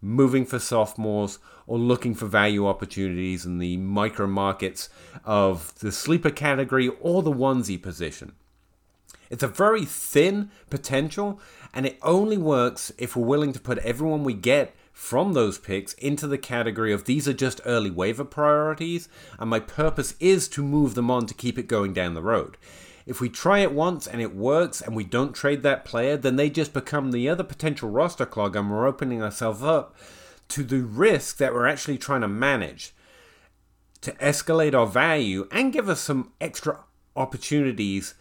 moving 0.00 0.46
for 0.46 0.58
sophomores, 0.58 1.38
or 1.66 1.78
looking 1.78 2.14
for 2.14 2.26
value 2.26 2.66
opportunities 2.66 3.44
in 3.44 3.58
the 3.58 3.76
micro 3.76 4.26
markets 4.26 4.88
of 5.24 5.78
the 5.80 5.90
sleeper 5.90 6.30
category 6.30 6.88
or 7.00 7.22
the 7.22 7.32
onesie 7.32 7.80
position. 7.80 8.32
It's 9.30 9.42
a 9.42 9.48
very 9.48 9.84
thin 9.84 10.50
potential, 10.70 11.40
and 11.74 11.84
it 11.84 11.98
only 12.02 12.38
works 12.38 12.92
if 12.96 13.16
we're 13.16 13.26
willing 13.26 13.52
to 13.52 13.60
put 13.60 13.78
everyone 13.78 14.22
we 14.22 14.34
get 14.34 14.74
from 14.92 15.34
those 15.34 15.58
picks 15.58 15.92
into 15.94 16.26
the 16.26 16.38
category 16.38 16.92
of 16.92 17.04
these 17.04 17.28
are 17.28 17.34
just 17.34 17.60
early 17.66 17.90
waiver 17.90 18.24
priorities, 18.24 19.08
and 19.38 19.50
my 19.50 19.60
purpose 19.60 20.14
is 20.20 20.48
to 20.48 20.62
move 20.62 20.94
them 20.94 21.10
on 21.10 21.26
to 21.26 21.34
keep 21.34 21.58
it 21.58 21.66
going 21.66 21.92
down 21.92 22.14
the 22.14 22.22
road. 22.22 22.56
If 23.04 23.20
we 23.20 23.28
try 23.28 23.60
it 23.60 23.72
once 23.72 24.06
and 24.06 24.20
it 24.20 24.34
works 24.34 24.80
and 24.80 24.96
we 24.96 25.04
don't 25.04 25.34
trade 25.34 25.62
that 25.62 25.84
player, 25.84 26.16
then 26.16 26.36
they 26.36 26.50
just 26.50 26.72
become 26.72 27.12
the 27.12 27.28
other 27.28 27.44
potential 27.44 27.88
roster 27.88 28.26
clog 28.26 28.56
and 28.56 28.70
we're 28.70 28.86
opening 28.86 29.22
ourselves 29.22 29.62
up 29.62 29.94
to 30.48 30.62
the 30.62 30.80
risk 30.80 31.36
that 31.38 31.52
we're 31.52 31.66
actually 31.66 31.98
trying 31.98 32.20
to 32.20 32.28
manage 32.28 32.94
to 34.06 34.12
escalate 34.12 34.74
our 34.74 34.86
value 34.86 35.48
and 35.50 35.72
give 35.72 35.88
us 35.88 36.00
some 36.00 36.32
extra 36.40 36.78
opportunities 37.16 38.14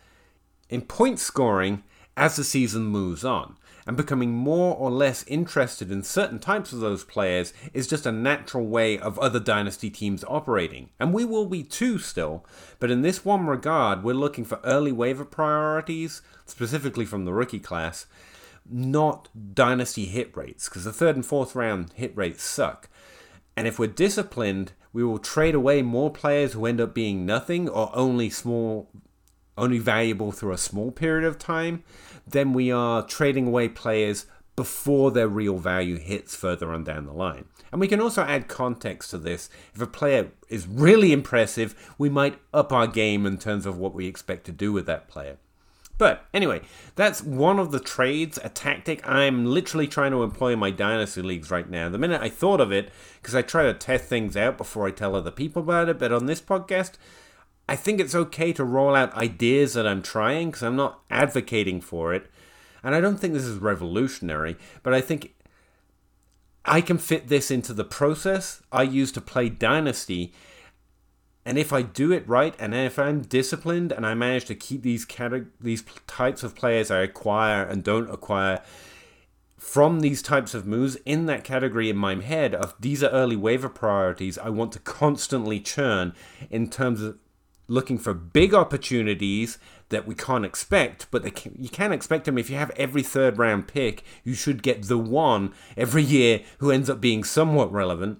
in 0.70 0.82
point 0.82 1.20
scoring 1.20 1.84
as 2.18 2.36
the 2.36 2.44
season 2.44 2.86
moves 2.86 3.24
on. 3.24 3.56
And 3.88 3.96
becoming 3.96 4.32
more 4.32 4.76
or 4.76 4.90
less 4.90 5.24
interested 5.28 5.92
in 5.92 6.02
certain 6.02 6.40
types 6.40 6.74
of 6.74 6.80
those 6.80 7.04
players 7.04 7.54
is 7.72 7.88
just 7.88 8.08
a 8.08 8.12
natural 8.12 8.66
way 8.66 8.98
of 8.98 9.20
other 9.20 9.40
dynasty 9.40 9.92
teams 9.92 10.24
operating. 10.28 10.90
And 11.00 11.14
we 11.14 11.24
will 11.24 11.46
be 11.46 11.62
too 11.62 12.00
still, 12.00 12.44
but 12.80 12.90
in 12.90 13.04
this 13.04 13.24
one 13.24 13.46
regard, 13.46 14.04
we're 14.04 14.16
looking 14.16 14.44
for 14.44 14.60
early 14.64 14.92
waiver 14.92 15.24
priorities, 15.24 16.24
specifically 16.48 17.06
from 17.06 17.26
the 17.26 17.34
rookie 17.34 17.60
class, 17.60 18.08
not 18.70 19.30
dynasty 19.54 20.06
hit 20.06 20.36
rates, 20.36 20.68
because 20.68 20.84
the 20.84 20.94
third 20.94 21.16
and 21.16 21.26
fourth 21.26 21.56
round 21.56 21.94
hit 21.94 22.16
rates 22.16 22.44
suck. 22.44 22.90
And 23.56 23.68
if 23.68 23.80
we're 23.80 23.88
disciplined, 23.88 24.74
we 24.92 25.04
will 25.04 25.20
trade 25.20 25.56
away 25.56 25.82
more 25.82 26.10
players 26.10 26.54
who 26.54 26.66
end 26.66 26.82
up 26.82 26.94
being 26.94 27.26
nothing 27.26 27.70
or 27.70 27.92
only 27.94 28.30
small, 28.30 28.90
only 29.58 29.80
valuable 29.80 30.32
through 30.32 30.54
a 30.54 30.58
small 30.58 30.92
period 30.92 31.26
of 31.26 31.38
time, 31.40 31.84
than 32.28 32.54
we 32.54 32.72
are 32.72 33.06
trading 33.06 33.48
away 33.48 33.70
players 33.70 34.26
before 34.56 35.12
their 35.12 35.28
real 35.28 35.58
value 35.58 35.98
hits 35.98 36.34
further 36.34 36.74
on 36.74 36.84
down 36.84 37.06
the 37.06 37.14
line. 37.14 37.46
And 37.72 37.82
we 37.82 37.90
can 37.90 38.00
also 38.00 38.24
add 38.24 38.48
context 38.48 39.10
to 39.12 39.18
this. 39.18 39.50
If 39.74 39.82
a 39.82 39.88
player 39.88 40.32
is 40.48 40.66
really 40.66 41.12
impressive, 41.12 41.94
we 41.98 42.10
might 42.10 42.40
up 42.54 42.72
our 42.72 42.88
game 42.88 43.26
in 43.26 43.38
terms 43.38 43.66
of 43.66 43.78
what 43.78 43.94
we 43.94 44.08
expect 44.08 44.46
to 44.46 44.54
do 44.54 44.72
with 44.72 44.86
that 44.86 45.10
player. 45.10 45.38
But 45.98 46.26
anyway, 46.34 46.62
that's 46.96 47.22
one 47.22 47.58
of 47.60 47.72
the 47.72 47.80
trades, 47.80 48.38
a 48.44 48.50
tactic 48.50 49.08
I'm 49.08 49.46
literally 49.46 49.88
trying 49.88 50.12
to 50.12 50.24
employ 50.24 50.54
in 50.54 50.60
my 50.60 50.72
Dynasty 50.72 51.22
Leagues 51.22 51.50
right 51.50 51.70
now. 51.70 51.90
The 51.90 51.98
minute 51.98 52.22
I 52.22 52.30
thought 52.30 52.60
of 52.60 52.72
it, 52.72 52.92
because 53.22 53.36
I 53.36 53.42
try 53.42 53.64
to 53.64 53.74
test 53.74 54.06
things 54.06 54.36
out 54.36 54.58
before 54.58 54.88
I 54.88 54.92
tell 54.92 55.16
other 55.16 55.32
people 55.32 55.62
about 55.62 55.88
it, 55.88 55.98
but 55.98 56.12
on 56.12 56.26
this 56.26 56.42
podcast, 56.42 56.94
I 57.68 57.76
think 57.76 58.00
it's 58.00 58.14
okay 58.14 58.54
to 58.54 58.64
roll 58.64 58.96
out 58.96 59.14
ideas 59.16 59.74
that 59.74 59.88
I'm 59.88 60.02
trying 60.02 60.50
because 60.50 60.64
I'm 60.64 60.76
not 60.76 61.00
advocating 61.10 61.82
for 61.82 62.14
it. 62.14 62.30
And 62.84 62.94
I 62.94 63.02
don't 63.02 63.18
think 63.18 63.34
this 63.34 63.46
is 63.46 63.58
revolutionary, 63.58 64.58
but 64.84 64.94
I 64.94 65.02
think 65.02 65.34
I 66.66 66.82
can 66.82 66.98
fit 66.98 67.30
this 67.30 67.50
into 67.50 67.74
the 67.74 67.84
process 67.84 68.62
I 68.72 68.84
use 68.84 69.12
to 69.14 69.22
play 69.22 69.50
Dynasty 69.50 70.34
and 71.46 71.58
if 71.58 71.72
I 71.72 71.84
do 71.84 72.12
it 72.12 72.28
right, 72.28 72.56
and 72.60 72.74
if 72.74 72.98
I'm 72.98 73.22
disciplined, 73.22 73.92
and 73.92 74.06
I 74.06 74.16
manage 74.16 74.46
to 74.46 74.56
keep 74.56 74.82
these 74.82 75.06
these 75.62 75.84
types 76.08 76.44
of 76.44 76.56
players 76.56 76.90
I 76.90 77.02
acquire 77.02 77.64
and 77.64 77.84
don't 77.84 78.10
acquire 78.10 78.62
from 79.58 80.02
these 80.02 80.22
types 80.22 80.54
of 80.54 80.68
moves 80.68 80.96
in 81.06 81.26
that 81.26 81.44
category 81.44 81.90
in 81.90 81.98
my 81.98 82.16
head 82.16 82.54
of 82.54 82.76
these 82.80 83.04
are 83.04 83.10
early 83.10 83.36
waiver 83.36 83.68
priorities, 83.68 84.38
I 84.38 84.50
want 84.50 84.72
to 84.74 84.80
constantly 84.80 85.60
churn 85.60 86.14
in 86.52 86.70
terms 86.70 87.02
of 87.02 87.18
looking 87.68 87.98
for 87.98 88.14
big 88.14 88.54
opportunities 88.54 89.58
that 89.90 90.06
we 90.06 90.14
can't 90.14 90.46
expect, 90.46 91.08
but 91.10 91.24
can, 91.36 91.56
you 91.58 91.70
can 91.70 91.92
expect 91.92 92.26
them. 92.26 92.38
If 92.38 92.50
you 92.50 92.58
have 92.58 92.70
every 92.72 93.02
third 93.02 93.40
round 93.40 93.68
pick, 93.68 94.04
you 94.24 94.36
should 94.36 94.62
get 94.62 94.84
the 94.84 95.00
one 95.00 95.54
every 95.76 96.04
year 96.04 96.42
who 96.60 96.70
ends 96.70 96.90
up 96.90 97.02
being 97.02 97.24
somewhat 97.24 97.72
relevant 97.72 98.20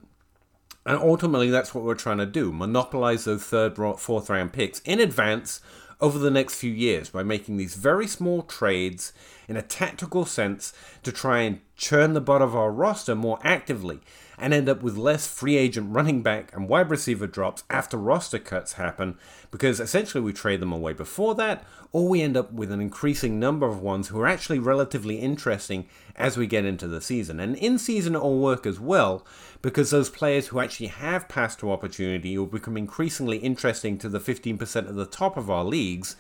and 0.86 0.98
ultimately, 1.00 1.50
that's 1.50 1.74
what 1.74 1.84
we're 1.84 1.96
trying 1.96 2.20
to 2.20 2.26
do 2.26 2.52
monopolize 2.52 3.26
those 3.26 3.44
third, 3.44 3.76
fourth 3.76 4.30
round 4.30 4.54
picks 4.54 4.80
in 4.82 5.00
advance 5.00 5.62
over 6.02 6.20
the 6.20 6.32
next 6.32 6.56
few 6.56 6.72
years 6.72 7.10
by 7.10 7.24
making 7.24 7.58
these 7.58 7.76
very 7.76 8.08
small 8.08 8.42
trades 8.44 9.14
in 9.48 9.58
a 9.58 9.62
tactical 9.62 10.26
sense 10.26 10.74
to 11.04 11.12
try 11.12 11.40
and 11.40 11.60
churn 11.76 12.14
the 12.14 12.22
butt 12.22 12.42
of 12.42 12.56
our 12.56 12.72
roster 12.72 13.16
more 13.16 13.40
actively 13.44 14.00
and 14.38 14.54
end 14.54 14.68
up 14.68 14.82
with 14.82 14.98
less 14.98 15.28
free 15.28 15.58
agent 15.58 15.94
running 15.94 16.22
back 16.22 16.54
and 16.54 16.68
wide 16.68 16.90
receiver 16.90 17.28
drops 17.28 17.64
after 17.70 17.98
roster 17.98 18.40
cuts 18.40 18.74
happen 18.74 19.18
because 19.52 19.80
essentially 19.80 20.22
we 20.22 20.34
trade 20.34 20.60
them 20.60 20.74
away 20.74 20.94
before 20.94 21.36
that 21.36 21.64
or 21.92 22.10
we 22.10 22.22
end 22.22 22.36
up 22.36 22.52
with 22.52 22.72
an 22.72 22.82
increasing 22.82 23.40
number 23.40 23.66
of 23.66 23.82
ones 23.82 24.10
who 24.10 24.20
are 24.20 24.28
actually 24.28 24.60
relatively 24.60 25.16
interesting 25.18 25.88
as 26.16 26.36
we 26.36 26.48
get 26.48 26.66
into 26.66 26.88
the 26.88 27.00
season. 27.00 27.40
And 27.40 27.56
in 27.56 27.78
season 27.78 28.16
it 28.16 28.22
will 28.22 28.40
work 28.40 28.66
as 28.66 28.80
well 28.80 29.26
because 29.62 29.92
those 29.92 30.10
players 30.10 30.48
who 30.48 30.60
actually 30.60 30.88
have 30.88 31.30
passed 31.30 31.60
to 31.60 31.72
opportunity 31.72 32.38
will 32.38 32.48
become 32.48 32.76
increasingly 32.76 33.38
interesting 33.38 33.98
to 34.00 34.10
the 34.10 34.20
15% 34.20 34.76
at 34.76 34.96
the 34.96 35.06
top 35.06 35.38
of 35.38 35.50
our 35.50 35.64
leagues 35.64 36.18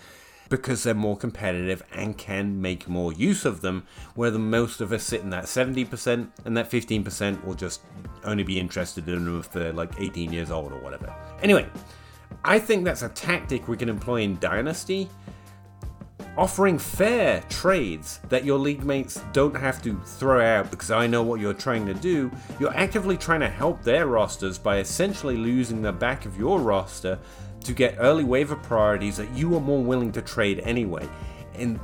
because 0.49 0.83
they're 0.83 0.93
more 0.93 1.17
competitive 1.17 1.83
and 1.93 2.17
can 2.17 2.61
make 2.61 2.87
more 2.87 3.13
use 3.13 3.45
of 3.45 3.61
them, 3.61 3.85
where 4.15 4.31
the 4.31 4.39
most 4.39 4.81
of 4.81 4.91
us 4.91 5.03
sit 5.03 5.21
in 5.21 5.29
that 5.31 5.45
70% 5.45 6.27
and 6.45 6.57
that 6.57 6.69
15% 6.69 7.43
will 7.43 7.55
just 7.55 7.81
only 8.23 8.43
be 8.43 8.59
interested 8.59 9.07
in 9.07 9.25
them 9.25 9.39
if 9.39 9.51
they're 9.51 9.73
like 9.73 9.91
18 9.99 10.31
years 10.31 10.51
old 10.51 10.71
or 10.71 10.79
whatever. 10.79 11.13
Anyway, 11.41 11.67
I 12.43 12.59
think 12.59 12.85
that's 12.85 13.01
a 13.01 13.09
tactic 13.09 13.67
we 13.67 13.77
can 13.77 13.89
employ 13.89 14.21
in 14.21 14.37
Dynasty. 14.39 15.09
Offering 16.37 16.77
fair 16.77 17.41
trades 17.47 18.19
that 18.27 18.43
your 18.43 18.59
league 18.59 18.83
mates 18.83 19.21
don't 19.31 19.55
have 19.55 19.81
to 19.83 19.97
throw 20.01 20.45
out 20.45 20.69
because 20.69 20.91
I 20.91 21.07
know 21.07 21.23
what 21.23 21.39
you're 21.39 21.53
trying 21.53 21.85
to 21.85 21.93
do, 21.93 22.29
you're 22.59 22.75
actively 22.75 23.15
trying 23.15 23.39
to 23.39 23.47
help 23.47 23.83
their 23.83 24.07
rosters 24.07 24.57
by 24.57 24.79
essentially 24.79 25.37
losing 25.37 25.81
the 25.81 25.93
back 25.93 26.25
of 26.25 26.37
your 26.37 26.59
roster 26.59 27.17
to 27.65 27.73
get 27.73 27.95
early 27.99 28.23
waiver 28.23 28.55
priorities 28.55 29.17
that 29.17 29.29
you 29.35 29.55
are 29.55 29.59
more 29.59 29.83
willing 29.83 30.11
to 30.13 30.21
trade 30.21 30.59
anyway. 30.59 31.07
And 31.55 31.79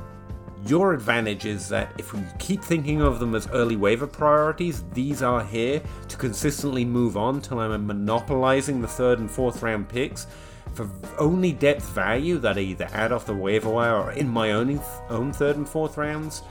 your 0.66 0.94
advantage 0.94 1.44
is 1.44 1.68
that 1.70 1.92
if 1.98 2.14
we 2.14 2.20
keep 2.38 2.62
thinking 2.62 3.02
of 3.02 3.18
them 3.18 3.34
as 3.34 3.48
early 3.48 3.76
waiver 3.76 4.06
priorities, 4.06 4.84
these 4.92 5.22
are 5.22 5.42
here 5.42 5.82
to 6.08 6.16
consistently 6.16 6.84
move 6.84 7.16
on 7.16 7.40
till 7.40 7.58
I'm 7.58 7.86
monopolizing 7.86 8.80
the 8.80 8.88
third 8.88 9.18
and 9.18 9.30
fourth 9.30 9.62
round 9.62 9.88
picks 9.88 10.26
for 10.74 10.88
only 11.18 11.52
depth 11.52 11.88
value 11.90 12.38
that 12.38 12.56
I 12.56 12.60
either 12.60 12.88
add 12.92 13.12
off 13.12 13.26
the 13.26 13.34
waiver 13.34 13.70
wire 13.70 13.96
or 13.96 14.12
in 14.12 14.28
my 14.28 14.52
own, 14.52 14.80
own 15.10 15.32
third 15.32 15.56
and 15.56 15.68
fourth 15.68 15.96
rounds. 15.96 16.42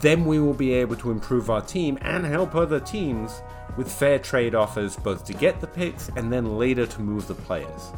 Then 0.00 0.26
we 0.26 0.38
will 0.38 0.54
be 0.54 0.74
able 0.74 0.96
to 0.96 1.10
improve 1.10 1.50
our 1.50 1.62
team 1.62 1.98
and 2.02 2.24
help 2.24 2.54
other 2.54 2.78
teams 2.78 3.42
with 3.76 3.90
fair 3.90 4.18
trade 4.18 4.54
offers 4.54 4.96
both 4.96 5.24
to 5.24 5.32
get 5.32 5.60
the 5.60 5.66
picks 5.66 6.08
and 6.10 6.32
then 6.32 6.58
later 6.58 6.86
to 6.86 7.00
move 7.00 7.26
the 7.26 7.34
players. 7.34 7.90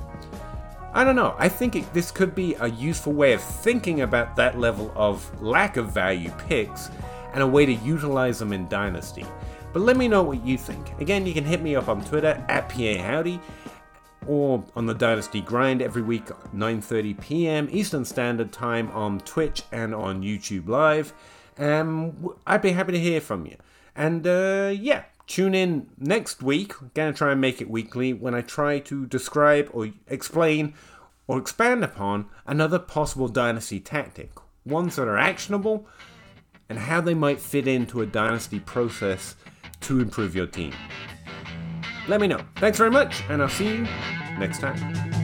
I 0.92 1.04
don't 1.04 1.16
know. 1.16 1.36
I 1.38 1.48
think 1.48 1.76
it, 1.76 1.92
this 1.94 2.10
could 2.10 2.34
be 2.34 2.54
a 2.54 2.68
useful 2.68 3.12
way 3.12 3.32
of 3.32 3.40
thinking 3.40 4.00
about 4.00 4.34
that 4.36 4.58
level 4.58 4.92
of 4.96 5.40
lack 5.40 5.76
of 5.76 5.92
value 5.92 6.32
picks 6.48 6.90
and 7.32 7.42
a 7.42 7.46
way 7.46 7.64
to 7.64 7.72
utilize 7.72 8.40
them 8.40 8.52
in 8.52 8.68
Dynasty. 8.68 9.24
But 9.72 9.82
let 9.82 9.96
me 9.96 10.08
know 10.08 10.22
what 10.22 10.44
you 10.44 10.58
think. 10.58 10.98
Again, 11.00 11.26
you 11.26 11.32
can 11.32 11.44
hit 11.44 11.62
me 11.62 11.76
up 11.76 11.88
on 11.88 12.04
Twitter 12.04 12.44
at 12.48 12.68
PA 12.68 13.38
or 14.26 14.64
on 14.74 14.86
the 14.86 14.94
Dynasty 14.94 15.40
Grind 15.40 15.80
every 15.80 16.02
week 16.02 16.26
9:30 16.54 17.20
p.m. 17.20 17.68
Eastern 17.70 18.04
Standard 18.04 18.52
Time 18.52 18.90
on 18.90 19.20
Twitch 19.20 19.62
and 19.72 19.94
on 19.94 20.22
YouTube 20.22 20.68
Live. 20.68 21.12
Um, 21.58 22.34
I'd 22.46 22.62
be 22.62 22.72
happy 22.72 22.92
to 22.92 22.98
hear 22.98 23.20
from 23.20 23.46
you. 23.46 23.56
And 23.94 24.26
uh, 24.26 24.72
yeah, 24.74 25.04
tune 25.30 25.54
in 25.54 25.86
next 25.96 26.42
week. 26.42 26.74
I'm 26.82 26.90
gonna 26.92 27.12
try 27.12 27.30
and 27.32 27.40
make 27.40 27.60
it 27.60 27.70
weekly 27.70 28.12
when 28.12 28.34
I 28.34 28.40
try 28.40 28.80
to 28.80 29.06
describe 29.06 29.70
or 29.72 29.88
explain 30.08 30.74
or 31.28 31.38
expand 31.38 31.84
upon 31.84 32.26
another 32.46 32.80
possible 32.80 33.28
dynasty 33.28 33.78
tactic, 33.78 34.32
ones 34.66 34.96
that 34.96 35.06
are 35.06 35.18
actionable 35.18 35.86
and 36.68 36.78
how 36.78 37.00
they 37.00 37.14
might 37.14 37.40
fit 37.40 37.68
into 37.68 38.02
a 38.02 38.06
dynasty 38.06 38.58
process 38.58 39.36
to 39.82 40.00
improve 40.00 40.34
your 40.34 40.46
team. 40.46 40.72
Let 42.08 42.20
me 42.20 42.26
know. 42.26 42.40
Thanks 42.56 42.78
very 42.78 42.90
much, 42.90 43.22
and 43.28 43.40
I'll 43.40 43.48
see 43.48 43.68
you 43.68 43.86
next 44.36 44.58
time. 44.58 45.19